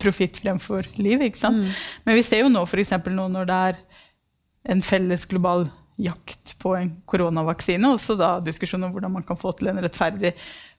[0.00, 1.26] profitt fremfor liv.
[1.26, 1.68] ikke sant?
[2.06, 2.94] Men vi ser jo nå f.eks.
[3.10, 3.82] nå når det er
[4.68, 5.66] en felles global
[5.98, 10.34] jakt på en koronavaksine, også da diskusjon om hvordan man kan få til en rettferdig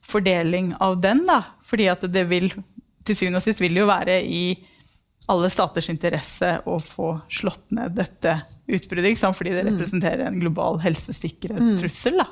[0.05, 1.25] fordeling av den.
[1.27, 2.51] da, fordi at det vil
[3.03, 4.43] til syvende og sist vil jo være i
[5.29, 12.21] alle staters interesse å få slått ned dette utbruddet, fordi det representerer en global helsesikkerhetstrussel.
[12.21, 12.27] Da.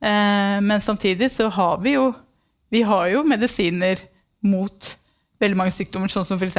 [0.00, 2.10] Eh, men samtidig så har vi jo,
[2.72, 4.02] vi har jo medisiner
[4.44, 4.90] mot
[5.40, 6.56] veldig mange sykdommer, sånn som f.eks.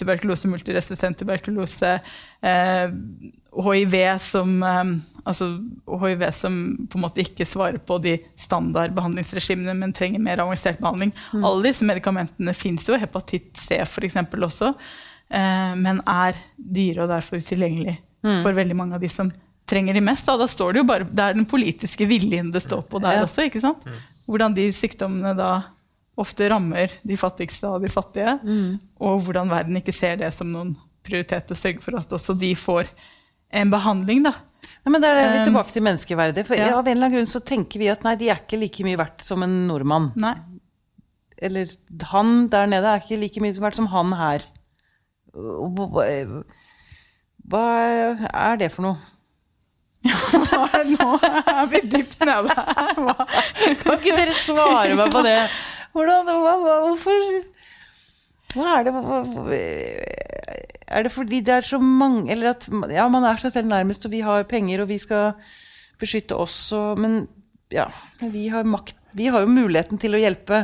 [0.00, 1.98] tuberkulose, multiresistent tuberkulose,
[2.42, 2.94] eh,
[3.52, 4.92] hiv, som, eh,
[5.28, 5.48] altså
[6.00, 6.56] hiv som
[6.88, 11.12] på en måte ikke svarer på de standard behandlingsregimene, men trenger mer avansert behandling.
[11.34, 14.16] Alle disse medikamentene fins jo, hepatitt C f.eks.
[14.32, 14.72] også,
[15.30, 17.98] eh, men er dyre og derfor utilgjengelig
[18.42, 19.32] for veldig mange av de som
[19.66, 20.26] trenger de mest.
[20.26, 23.18] Da, da står det jo bare, det er den politiske viljen det står på der
[23.18, 23.22] Ja.
[23.26, 23.48] også.
[23.50, 23.82] ikke sant?
[24.28, 25.64] Hvordan de sykdommene da
[26.20, 28.34] ofte rammer de fattigste av de fattige,
[29.00, 32.52] og hvordan verden ikke ser det som noen prioritet å sørge for at også de
[32.54, 32.86] får
[33.52, 34.22] en behandling.
[34.24, 34.32] da.
[34.84, 36.46] Nei, men Da er vi Um, tilbake til menneskeverdet.
[36.46, 36.70] For ja.
[36.76, 38.96] Av en eller annen grunn så tenker vi at nei, de er ikke like mye
[39.00, 40.12] verdt som en nordmann.
[40.16, 40.34] Nei.
[41.42, 41.66] Eller
[42.12, 44.44] han der nede er ikke like mye verdt som han her.
[45.32, 46.04] Hva
[48.32, 48.98] er det for noe?
[50.92, 52.94] Nå er vi dypt nede her.
[52.98, 53.14] Hva?
[53.82, 55.36] Kan ikke dere svare meg på det?
[55.92, 57.26] Hvordan, hva, hva, hvorfor
[58.54, 59.18] Hva er det hva,
[60.92, 64.06] Er det fordi det er så mange Eller at ja, man er seg selv nærmest,
[64.08, 65.32] og vi har penger, og vi skal
[66.00, 67.26] beskytte oss, og Men
[67.72, 67.88] ja,
[68.20, 70.62] vi har makt Vi har jo muligheten til å hjelpe.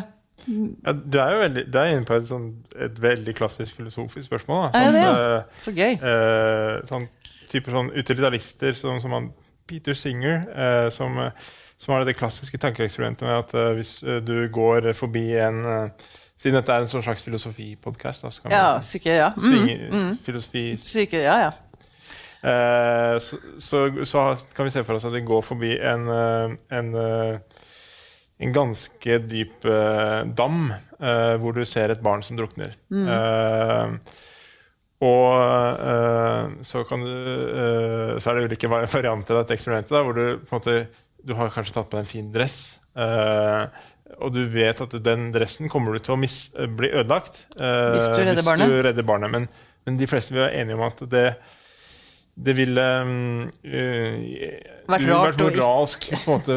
[0.48, 2.46] Ja, du er jo veldig, du er inne på et, sånn,
[2.80, 4.62] et veldig klassisk filosofisk spørsmål.
[4.72, 4.80] Da.
[4.80, 5.42] Ja, det er, er.
[5.64, 5.98] Så gøy.
[5.98, 7.04] eh, sånn
[7.50, 9.26] type sånn utilitarister sånn som han
[9.68, 14.18] Peter Singer, eh, som, eh, som har det klassiske tankeeksperimentet med at eh, hvis eh,
[14.26, 18.22] du går forbi en eh, Siden dette er en sånn slags filosofipodkast,
[18.54, 19.32] Ja, vi syke, ja.
[19.34, 21.48] Mm, svinge filosofi syke, ja, ja.
[22.46, 24.22] Eh, så, så, så
[24.54, 26.06] kan vi se for oss at vi går forbi en,
[26.70, 26.92] en,
[28.38, 29.66] en ganske dyp
[30.38, 32.76] dam eh, hvor du ser et barn som drukner.
[32.94, 33.98] Eh,
[35.10, 37.10] og så, kan du,
[38.18, 40.78] så er det ulike vari- varianter av dette eksperimentet da, hvor du på en måte
[41.28, 42.58] du har kanskje tatt på deg en fin dress.
[42.98, 43.68] Uh,
[44.24, 47.92] og du vet at den dressen kommer du til å mis eh, bli ødelagt uh,
[47.92, 48.72] Hvis du redder barnet.
[48.72, 49.30] du redder barnet.
[49.34, 49.46] Men,
[49.86, 51.26] men de fleste vil være enige om at det,
[52.48, 54.14] det ville um, uh,
[54.88, 56.56] Vært vært moralsk på en måte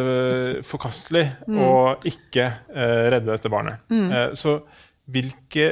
[0.65, 1.25] forkastelig
[1.67, 1.73] å
[2.07, 3.83] ikke uh, redde dette barnet.
[3.91, 4.61] Eh, så
[5.11, 5.65] hvilke,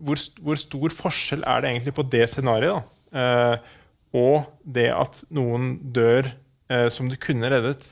[0.00, 2.96] hvor, hvor stor forskjell er det egentlig på det scenarioet?
[3.12, 3.74] Eh,
[4.18, 6.30] og det at noen dør
[6.72, 7.84] eh, som du kunne reddet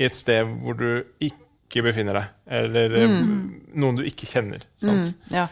[0.00, 0.88] i et sted hvor du
[1.22, 3.28] ikke befinner deg, eller mm.
[3.78, 4.64] noen du ikke kjenner.
[4.82, 5.12] Sant?
[5.12, 5.46] Mm, ja.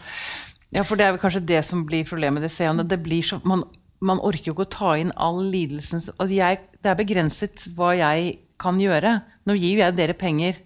[0.75, 2.43] ja, for det er vel kanskje det som blir problemet.
[2.43, 3.65] Det, ser jeg, det blir så, man,
[4.03, 6.03] man orker jo ikke å ta inn all lidelsen.
[6.13, 9.17] og Altså jeg, det er begrenset hva jeg kan gjøre.
[9.47, 10.59] Nå gir jo jeg dere penger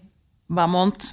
[0.48, 1.10] hver måned,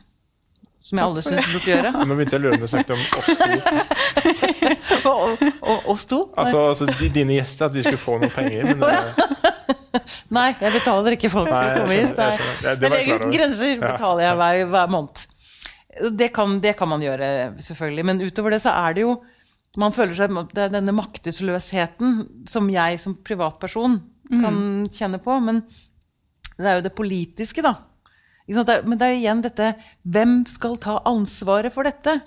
[0.86, 1.92] som jeg alle syns burde gjøre.
[2.08, 5.10] Nå begynte jeg å lure om du snakket om oss to.
[5.12, 6.22] og, og oss to.
[6.38, 8.70] Altså, altså dine gjester, at vi skulle få noen penger.
[8.70, 8.94] Men det,
[10.38, 12.20] Nei, jeg betaler ikke folk for å komme hit.
[12.82, 13.30] Men over.
[13.34, 15.24] grenser betaler jeg hver, hver måned.
[16.20, 17.30] Det kan, det kan man gjøre,
[17.64, 18.06] selvfølgelig.
[18.10, 19.16] Men utover det så er det jo
[19.80, 23.98] Man føler seg Det er denne maktesløsheten som jeg som privatperson
[24.32, 25.36] kan kjenne på.
[25.44, 25.64] Men
[26.56, 27.74] det er jo det politiske, da.
[28.46, 28.88] Ikke sant?
[28.88, 29.74] Men det er igjen dette
[30.06, 32.20] Hvem skal ta ansvaret for dette?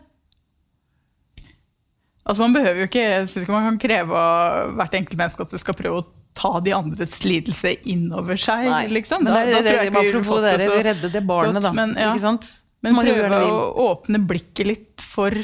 [2.28, 5.46] Altså Man behøver jo ikke, jeg synes ikke man kan kreve av hvert enkelt menneske
[5.46, 8.68] at det skal prøve å ta de andres lidelse innover seg.
[8.70, 9.26] Nei, liksom.
[9.26, 11.74] Men det er da det, det, apropos det vil redde det barnet, godt, da.
[11.76, 12.12] Men, ja.
[12.14, 12.50] Ikke sant?
[12.86, 15.34] Men prøve å åpne blikket litt for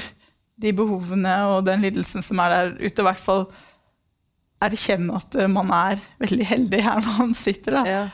[0.63, 3.03] de behovene og den lidelsen som er der ute.
[3.03, 3.49] I hvert fall
[4.65, 7.81] erkjenne at eh, man er veldig heldig her man sitter.
[7.81, 7.83] da.
[7.89, 8.05] Ja.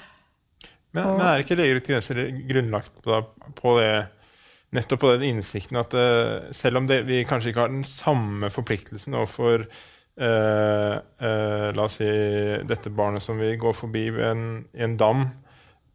[0.97, 3.21] Men, men er ikke Leger uten grenser grunnlagt på,
[3.61, 3.93] på det
[4.75, 8.51] nettopp på den innsikten at uh, selv om det, vi kanskje ikke har den samme
[8.55, 9.66] forpliktelsen overfor
[10.20, 12.09] La oss si
[12.68, 14.44] dette barnet som vi går forbi ved en,
[14.76, 15.22] i en dam,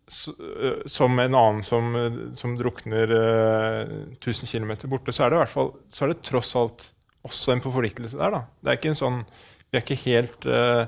[0.10, 5.40] eh, som en annen som, eh, som drukner uh, 1000 km borte, så er det
[5.40, 6.88] i hvert fall så er det tross alt
[7.26, 8.32] også en forpliktelse der.
[8.40, 8.44] da.
[8.62, 9.20] Det er ikke en sånn,
[9.72, 10.86] Vi er ikke helt uh,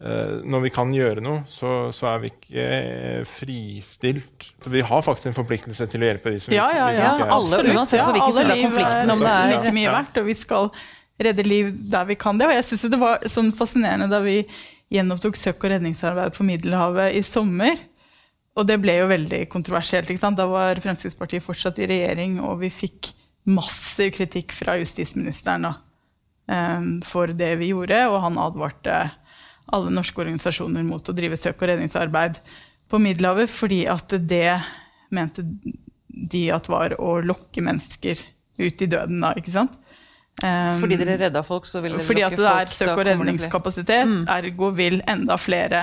[0.00, 4.46] eh, når vi kan gjøre noe, så, så er vi ikke eh, fristilt.
[4.62, 7.04] Så vi har faktisk en forpliktelse til å hjelpe de som Ja, ja, de som
[7.04, 7.12] ja.
[7.18, 9.94] ikke er- alle, uansett på hvilken side av konflikten, om det er er- like mye
[9.98, 10.70] verdt, og vi skal
[11.26, 12.48] redde liv der vi kan det.
[12.48, 14.42] Og jeg synes det var sånn fascinerende da vi
[14.92, 17.80] gjenopptok søk- og redningsarbeid på Middelhavet i sommer.
[18.58, 20.10] Og det ble jo veldig kontroversielt.
[20.10, 20.36] ikke sant?
[20.36, 23.14] Da var Fremskrittspartiet fortsatt i regjering, og vi fikk
[23.48, 25.72] massiv kritikk fra justisministeren da,
[26.52, 28.98] em, for det vi gjorde, og han advarte
[29.72, 32.38] alle norske organisasjoner mot å drive søk- og redningsarbeid
[32.90, 34.60] på Middelhavet, fordi at det
[35.10, 35.42] mente
[36.12, 38.20] de at var å lokke mennesker
[38.60, 39.78] ut i døden da, ikke sant?
[40.42, 44.08] Em, Fordi dere redda folk, så vil dere fordi at det er søk- og redningskapasitet.
[44.08, 44.22] Mm.
[44.32, 45.82] ergo vil enda flere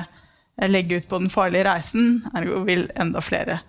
[0.60, 3.60] eh, legge ut på den farlige reisen, ergo vil enda flere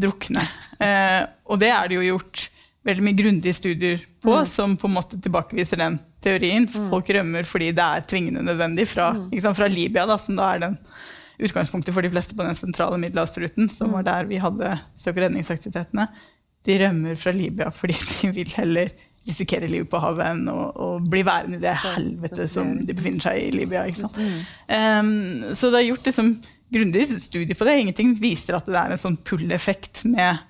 [0.00, 0.42] drukne.
[0.80, 2.48] Eh, og det er det jo gjort
[2.88, 6.66] veldig mye grundige studier på, som på en måte tilbakeviser den teorien.
[6.72, 10.48] Folk rømmer fordi det er tvingende nødvendig fra, ikke sant, fra Libya, da, som da
[10.54, 10.78] er den
[11.40, 15.22] utgangspunktet for de fleste på den sentrale middelhavsruten, som var der vi hadde søk- og
[15.26, 16.08] redningsaktivitetene.
[16.68, 18.90] De rømmer fra Libya fordi de vil heller
[19.28, 23.26] risikere livet på havet enn å, å bli værende i det helvete som de befinner
[23.26, 23.84] seg i Libya.
[24.70, 25.10] Em,
[25.56, 26.32] så det er gjort liksom
[26.70, 27.76] grundig studie på det.
[27.82, 30.40] Ingenting viser at det er en sånn pull-effekt med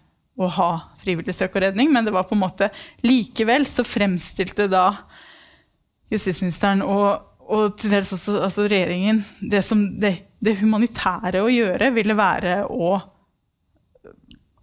[0.41, 2.71] å ha frivillig søk og redning, men det var på en måte
[3.05, 4.87] likevel så fremstilte da
[6.11, 11.91] justisministeren og, og til dels også altså regjeringen det, som det, det humanitære å gjøre
[11.95, 12.95] ville være å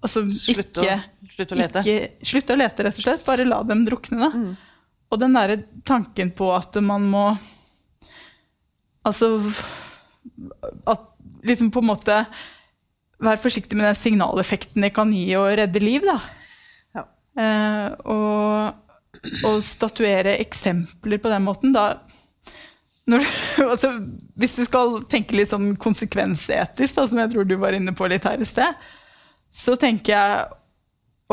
[0.08, 1.84] altså, Slutte å- ikke, slutte å lete.
[1.84, 3.26] Ikke, slutt å lete, rett og slett.
[3.28, 4.18] Bare la dem drukne.
[4.24, 4.32] Da.
[5.12, 7.28] Og den derre tanken på at man må
[9.08, 9.38] Altså
[10.84, 11.06] At
[11.48, 12.18] liksom på en måte
[13.24, 16.18] Være forsiktig med den signaleffekten det kan gi å redde liv, da.
[16.94, 17.06] Ja.
[17.42, 21.88] Eh, og, og statuere eksempler på den måten, da
[23.10, 23.26] når,
[23.72, 23.94] altså,
[24.38, 28.06] Hvis du skal tenke litt sånn konsekvensetisk, da, som jeg tror du var inne på
[28.12, 28.86] litt her i sted,
[29.58, 30.48] så tenker jeg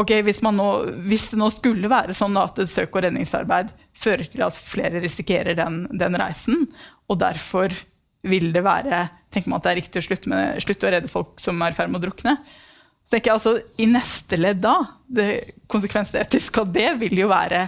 [0.01, 0.69] ok, hvis, nå,
[1.07, 5.03] hvis det nå skulle være sånn at et søk- og redningsarbeid fører til at flere
[5.05, 6.65] risikerer den, den reisen,
[7.07, 7.75] og derfor
[8.25, 11.11] vil det være tenker man at det er riktig å slutte, med, slutte å redde
[11.11, 12.37] folk som er i ferd med å drukne.
[13.05, 14.77] Så tenker jeg altså, I neste ledd da,
[15.19, 15.29] det
[15.71, 17.67] konsekvensetiske av det vil jo være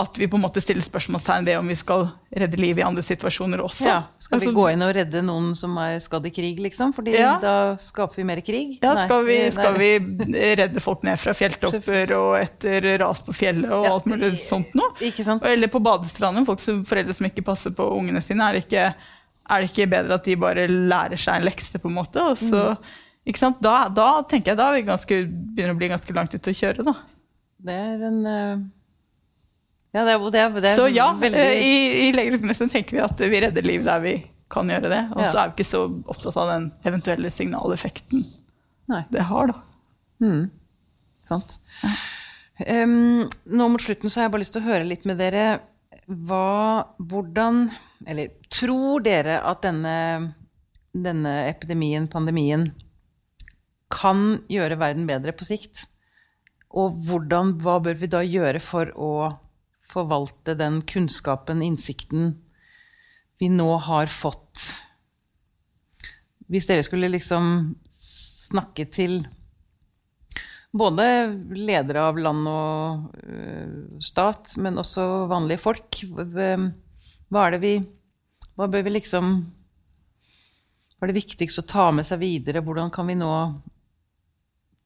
[0.00, 3.02] at vi på en måte stiller spørsmålstegn ved om vi skal redde liv i andre
[3.04, 3.84] situasjoner også.
[3.84, 6.94] Ja, skal vi Altså, gå inn og redde noen som er skadd i krig, liksom?
[6.96, 7.34] Fordi Ja.
[7.42, 8.78] da skaper vi mer krig?
[8.82, 9.90] Ja, Nei, skal vi, skal vi
[10.56, 14.72] redde folk ned fra fjelltopper og etter ras på fjellet og Ja, alt mulig sånt
[14.74, 14.96] noe?
[15.52, 18.48] Eller på badestranden, folk som, foreldre som ikke passer på ungene sine.
[18.48, 18.94] Er det, ikke,
[19.50, 22.16] er det ikke bedre at de bare lærer seg en lekse, på en måte?
[22.32, 22.78] Og så,
[23.24, 23.60] Mm.
[23.62, 25.14] Da, da tenker jeg da vi ganske,
[25.54, 26.82] begynner å bli ganske langt ute å kjøre.
[26.82, 26.94] Da.
[27.62, 28.56] Det er en eh,
[29.92, 31.72] Ja, det er, det er, det er Så ja, veldig eh, i,
[32.06, 34.14] i Legeforeningen tenker vi at vi redder liv der vi
[34.52, 35.00] kan gjøre det.
[35.12, 35.42] Og så Ja.
[35.44, 38.24] er vi ikke så opptatt av den eventuelle signaleffekten
[38.92, 39.02] Nei.
[39.12, 39.58] det har, da.
[41.28, 41.58] Sant.
[42.62, 45.44] Um, nå mot slutten så har jeg bare lyst til å høre litt med dere
[46.06, 47.64] hva, hvordan
[48.06, 49.94] Eller tror dere at denne,
[50.92, 52.68] denne epidemien, pandemien,
[53.92, 55.84] kan gjøre verden bedre på sikt?
[56.72, 59.10] Og hvordan, hva bør vi da gjøre for å
[59.86, 62.36] forvalte den kunnskapen, innsikten,
[63.38, 64.68] vi nå har fått?
[66.52, 69.22] Hvis dere skulle liksom snakke til
[70.72, 71.06] både
[71.52, 76.00] ledere av land og øh, stat, men også vanlige folk.
[76.08, 77.74] Hva er det vi
[78.56, 79.34] Hva bør vi liksom
[80.96, 82.64] Hva er det viktigste å ta med seg videre?
[82.64, 83.32] Hvordan kan vi nå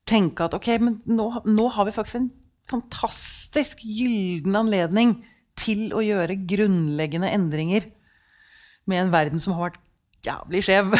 [0.06, 2.28] tenke at ok, men nå, nå har vi faktisk en
[2.70, 5.16] fantastisk gyllen anledning
[5.56, 7.86] til å gjøre grunnleggende endringer
[8.86, 9.82] med en verden som har vært
[10.26, 10.94] jævlig skjev.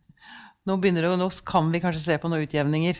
[0.68, 2.98] Nå, begynner det, nå kan vi kanskje se på noen utjevninger.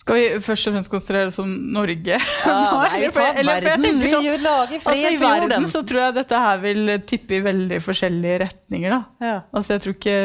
[0.00, 2.16] Skal vi først og fremst konsentrere oss om Norge?
[2.46, 3.84] Ja, nei, vi tar verden.
[4.00, 7.36] Vi sånn- gjør- lager fred altså, I verden så tror jeg dette her vil tippe
[7.36, 8.94] i veldig forskjellige retninger.
[8.94, 9.00] Da.
[9.28, 9.34] Ja.
[9.52, 10.16] Altså, jeg tror ikke,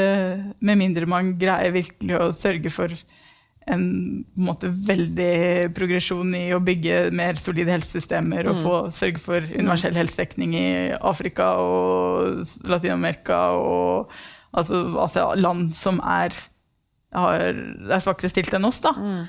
[0.69, 2.95] Med mindre man greier virkelig å sørge for
[3.65, 3.81] en,
[4.37, 9.97] en måte, veldig progresjon i å bygge mer solide helsesystemer og få, sørge for universell
[9.97, 10.67] helsedekning i
[10.99, 14.13] Afrika og Latin-Amerika og
[14.53, 16.35] altså, altså land som er,
[17.15, 17.47] har,
[17.89, 18.83] er svakere stilt enn oss.
[18.85, 18.93] da.
[18.95, 19.25] Mm.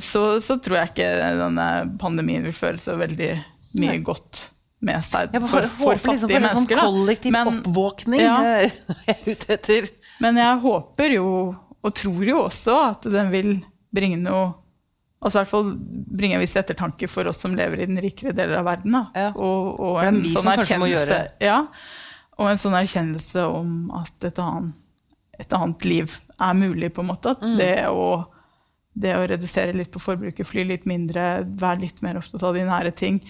[0.00, 1.68] så, så tror jeg ikke denne
[2.00, 3.34] pandemien vil føre så veldig
[3.82, 4.46] mye godt
[4.82, 6.78] med seg Jeg for, bare for håper liksom på en sånn mennesker.
[6.78, 6.86] da.
[6.88, 8.22] kollektiv Men- oppvåkning.
[8.24, 8.38] Ja.
[9.06, 9.90] jeg er ute etter.
[10.22, 11.28] Men jeg håper jo,
[11.82, 13.54] og tror jo også, at den vil
[13.94, 14.50] bringe noe
[15.22, 15.68] Altså i hvert fall
[16.18, 18.96] bringe en viss ettertanke for oss som lever i den rikere deler av verden.
[19.14, 19.28] Ja.
[19.38, 21.60] Og, og en sånn erkjennelse- Ja.
[22.42, 24.74] Og en sånn erkjennelse om at et annet,
[25.38, 27.36] et annet liv er mulig, på en måte.
[27.36, 28.24] At det, å,
[28.98, 32.66] det å redusere litt på forbruket, fly litt mindre, være litt mer opptatt av de
[32.66, 33.22] nære ting,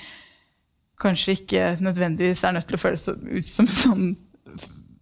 [1.02, 4.08] kanskje ikke nødvendigvis er nødt til å føles ut som en sånn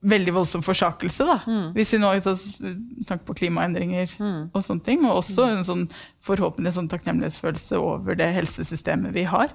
[0.03, 1.25] veldig voldsom forsakelse.
[1.29, 1.39] da.
[1.77, 4.15] Hvis vi nå tenker på klimaendringer
[4.55, 5.05] og sånne ting.
[5.05, 5.89] Og også en sånn
[6.25, 9.53] forhåpentlig sånn takknemlighetsfølelse over det helsesystemet vi har.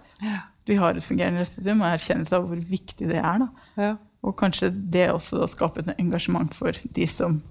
[0.66, 3.40] Vi har et fungerende helsesystem og erkjennelse av hvor viktig det er.
[3.46, 3.50] da.
[3.78, 3.96] Ja.
[4.26, 7.42] Og kanskje det også da skaper et engasjement for de som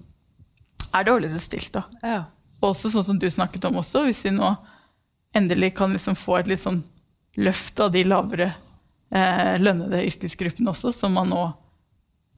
[0.95, 1.73] er dårligere stilt.
[1.75, 1.83] da.
[2.03, 2.23] Ja.
[2.63, 4.55] Også sånn som du snakket om også, hvis vi nå
[5.35, 6.81] endelig kan liksom få et litt sånn
[7.35, 8.53] løft av de lavere
[9.11, 11.41] eh, lønnede yrkesgruppene også, som man nå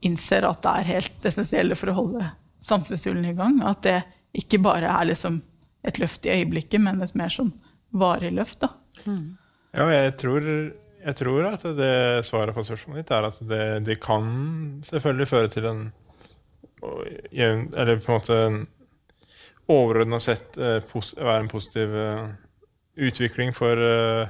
[0.05, 2.29] innser at det er helt essensielle for å holde
[2.67, 3.61] samfunnshjulene i gang.
[3.65, 4.01] At det
[4.37, 5.41] ikke bare er liksom
[5.87, 7.53] et løft i øyeblikket, men et mer sånn
[7.97, 8.61] varig løft.
[8.65, 8.73] da.
[9.77, 10.47] Ja, jeg tror,
[11.05, 14.27] jeg tror at det svaret på spørsmålet ditt er at det, det kan
[14.87, 15.87] selvfølgelig føre til en
[17.31, 18.67] Eller på en måte
[19.67, 20.83] overordna sett eh,
[21.17, 22.27] være en positiv eh,
[23.07, 24.27] utvikling for, eh,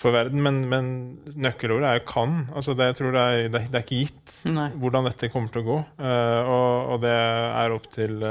[0.00, 0.40] for verden.
[0.42, 0.90] Men, men
[1.36, 2.46] nøkkelordet er jo 'kan'.
[2.56, 4.68] Altså det, jeg tror det er, det, er- ikke gitt Nei.
[4.80, 5.78] hvordan dette kommer til å gå.
[6.00, 8.22] Uh, og, og det er opp til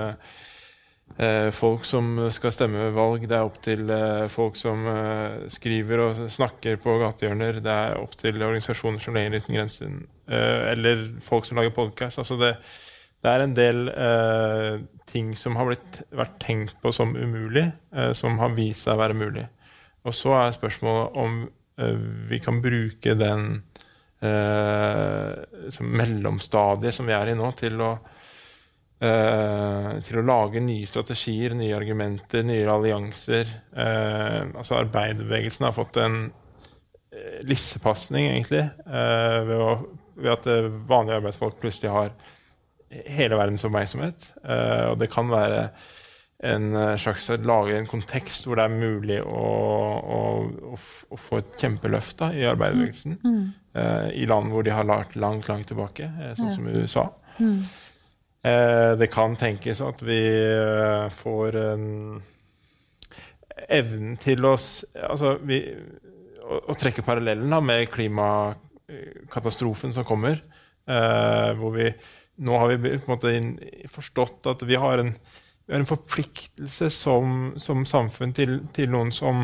[1.20, 3.90] eh, folk som skal stemme ved valg, det er opp til
[4.30, 4.86] folk som
[5.52, 9.96] skriver og snakker på gatehjørner, det er opp til organisasjoner som Leger uten grenser,
[10.30, 12.22] eller folk som lager podkast.
[12.22, 12.54] Altså det,
[13.24, 14.80] det er en del eh,
[15.12, 19.02] ting som har blitt, vært tenkt på som umulig, eh, som har vist seg å
[19.02, 19.48] være mulig.
[20.08, 21.42] Og så er spørsmålet om
[22.30, 23.46] vi kan bruke den
[24.20, 27.92] eh, som mellomstadiet som vi er i nå, til å,
[29.02, 33.54] eh, til å lage nye strategier, nye argumenter, nye allianser.
[33.76, 36.20] Eh, altså Arbeiderbevegelsen har fått en
[37.14, 39.72] eh, lissepasning, egentlig, eh, ved, å,
[40.20, 42.14] ved at eh, vanlige arbeidsfolk plutselig har
[42.90, 44.32] hele verdens oppmerksomhet.
[44.44, 45.70] Eh, og det kan være
[46.40, 49.46] en eh, slags lage en kontekst hvor det er mulig å,
[50.00, 50.20] å,
[50.72, 50.78] å,
[51.12, 53.18] å få et kjempeløft da, i arbeiderbevegelsen.
[53.76, 57.06] Eh, I land hvor de har lært langt, langt tilbake, sånn sånn som USA.
[57.40, 57.86] USA.
[58.40, 62.22] Uh, det kan tenkes at vi uh, får en
[63.68, 65.60] evnen til å altså vi,
[66.40, 70.40] å, å trekke parallellen da, med klimakatastrofen som kommer.
[70.90, 71.92] eh, hvor vi
[72.40, 73.32] nå har vi på en måte
[73.92, 75.12] forstått at vi har en,
[75.70, 79.44] vi har en forpliktelse som, som samfunn til, til noen som,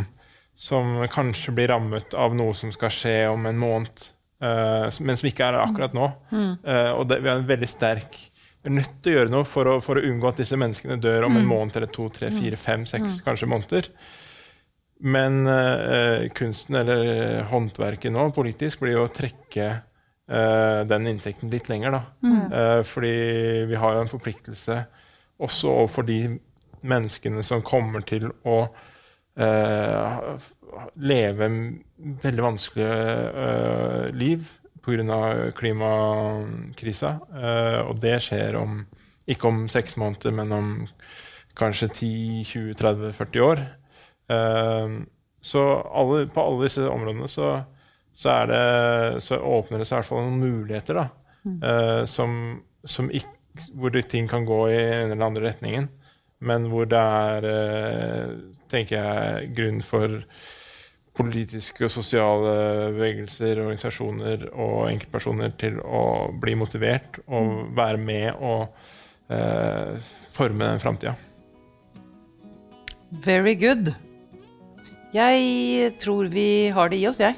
[0.57, 4.07] som kanskje blir rammet av noe som skal skje om en måned,
[4.41, 6.07] uh, men som ikke er akkurat nå.
[6.65, 8.17] Eh, og det, vi har en veldig sterk
[8.65, 10.97] vi er nødt til å gjøre noe for å, for å unngå at disse menneskene
[10.97, 13.91] dør om en måned eller to, tre, fire, fem, seks kanskje måneder.
[15.05, 19.75] Men uh, kunsten eller håndverket nå politisk blir jo å trekke
[20.25, 21.93] den innsikten litt lenger.
[21.93, 21.99] Da.
[22.57, 23.11] Eh, fordi
[23.69, 24.79] vi har jo en forpliktelse
[25.41, 26.19] også overfor de
[26.85, 28.59] menneskene som kommer til å
[29.39, 30.35] eh,
[31.01, 31.49] leve
[32.23, 32.99] veldig vanskelige
[33.45, 34.45] eh, liv
[34.85, 35.51] pga.
[35.57, 37.15] klimakrisa.
[37.33, 38.83] Eh, og det skjer om,
[39.27, 40.69] ikke om seks måneder, men om
[41.57, 43.63] kanskje 10-20-30-40 år.
[44.29, 44.99] Eh,
[45.45, 45.63] så
[45.93, 47.51] alle, på alle disse områdene så,
[48.13, 51.07] så, det, så åpner det seg i hvert fall noen muligheter da,
[51.45, 52.37] eh, som,
[52.85, 53.33] som ikk-
[53.73, 55.89] hvor ting kan gå i den eller andre retningen,
[56.45, 58.35] men hvor det er, eh,
[58.71, 60.21] tenker jeg, grunn for
[61.15, 62.55] politiske og sosiale
[62.95, 68.75] bevegelser, organisasjoner og enkeltpersoner til å bli motivert og være med og
[69.31, 69.95] eh,
[70.35, 71.15] forme den framtida.
[73.23, 73.93] Very good.
[75.15, 77.37] Jeg tror vi har det i oss, jeg.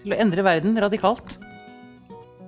[0.00, 1.36] Til å endre verden radikalt.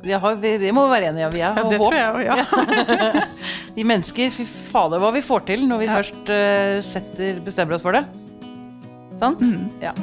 [0.03, 1.32] Vi har, vi, det må vi være enige om.
[1.34, 1.92] Vi har Ja, det håp.
[1.92, 3.26] tror jeg òg, ja.
[3.76, 7.84] Vi mennesker, fy fader hva vi får til når vi først eh, setter, bestemmer oss
[7.86, 8.03] for det.
[9.22, 9.40] Sant?
[9.46, 9.68] Mm.
[9.84, 9.94] Ja.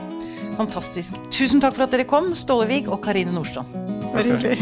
[0.58, 1.20] Fantastisk.
[1.36, 3.76] Tusen takk for at dere kom, Stålevig og Karine Nordstrand.
[4.14, 4.58] Bare hyggelig.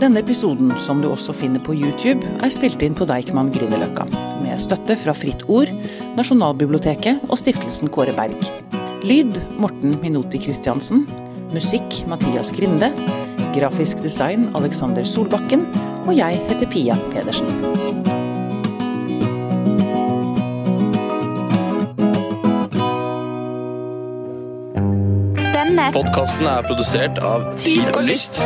[0.00, 4.04] Denne episoden, som du også finner på YouTube, er spilt inn på Deichman Grünerløkka,
[4.54, 5.70] med støtte fra Fritt Ord,
[6.14, 8.38] Nasjonalbiblioteket og stiftelsen Kåre Berg.
[9.04, 11.04] Lyd Morten Minuti Christiansen.
[11.54, 12.92] Musikk Mathias Grinde.
[13.54, 15.66] Grafisk design Alexander Solbakken.
[16.06, 17.50] Og jeg heter Pia Pedersen.
[25.54, 28.44] Denne Podkasten er produsert av Tid og Lyst.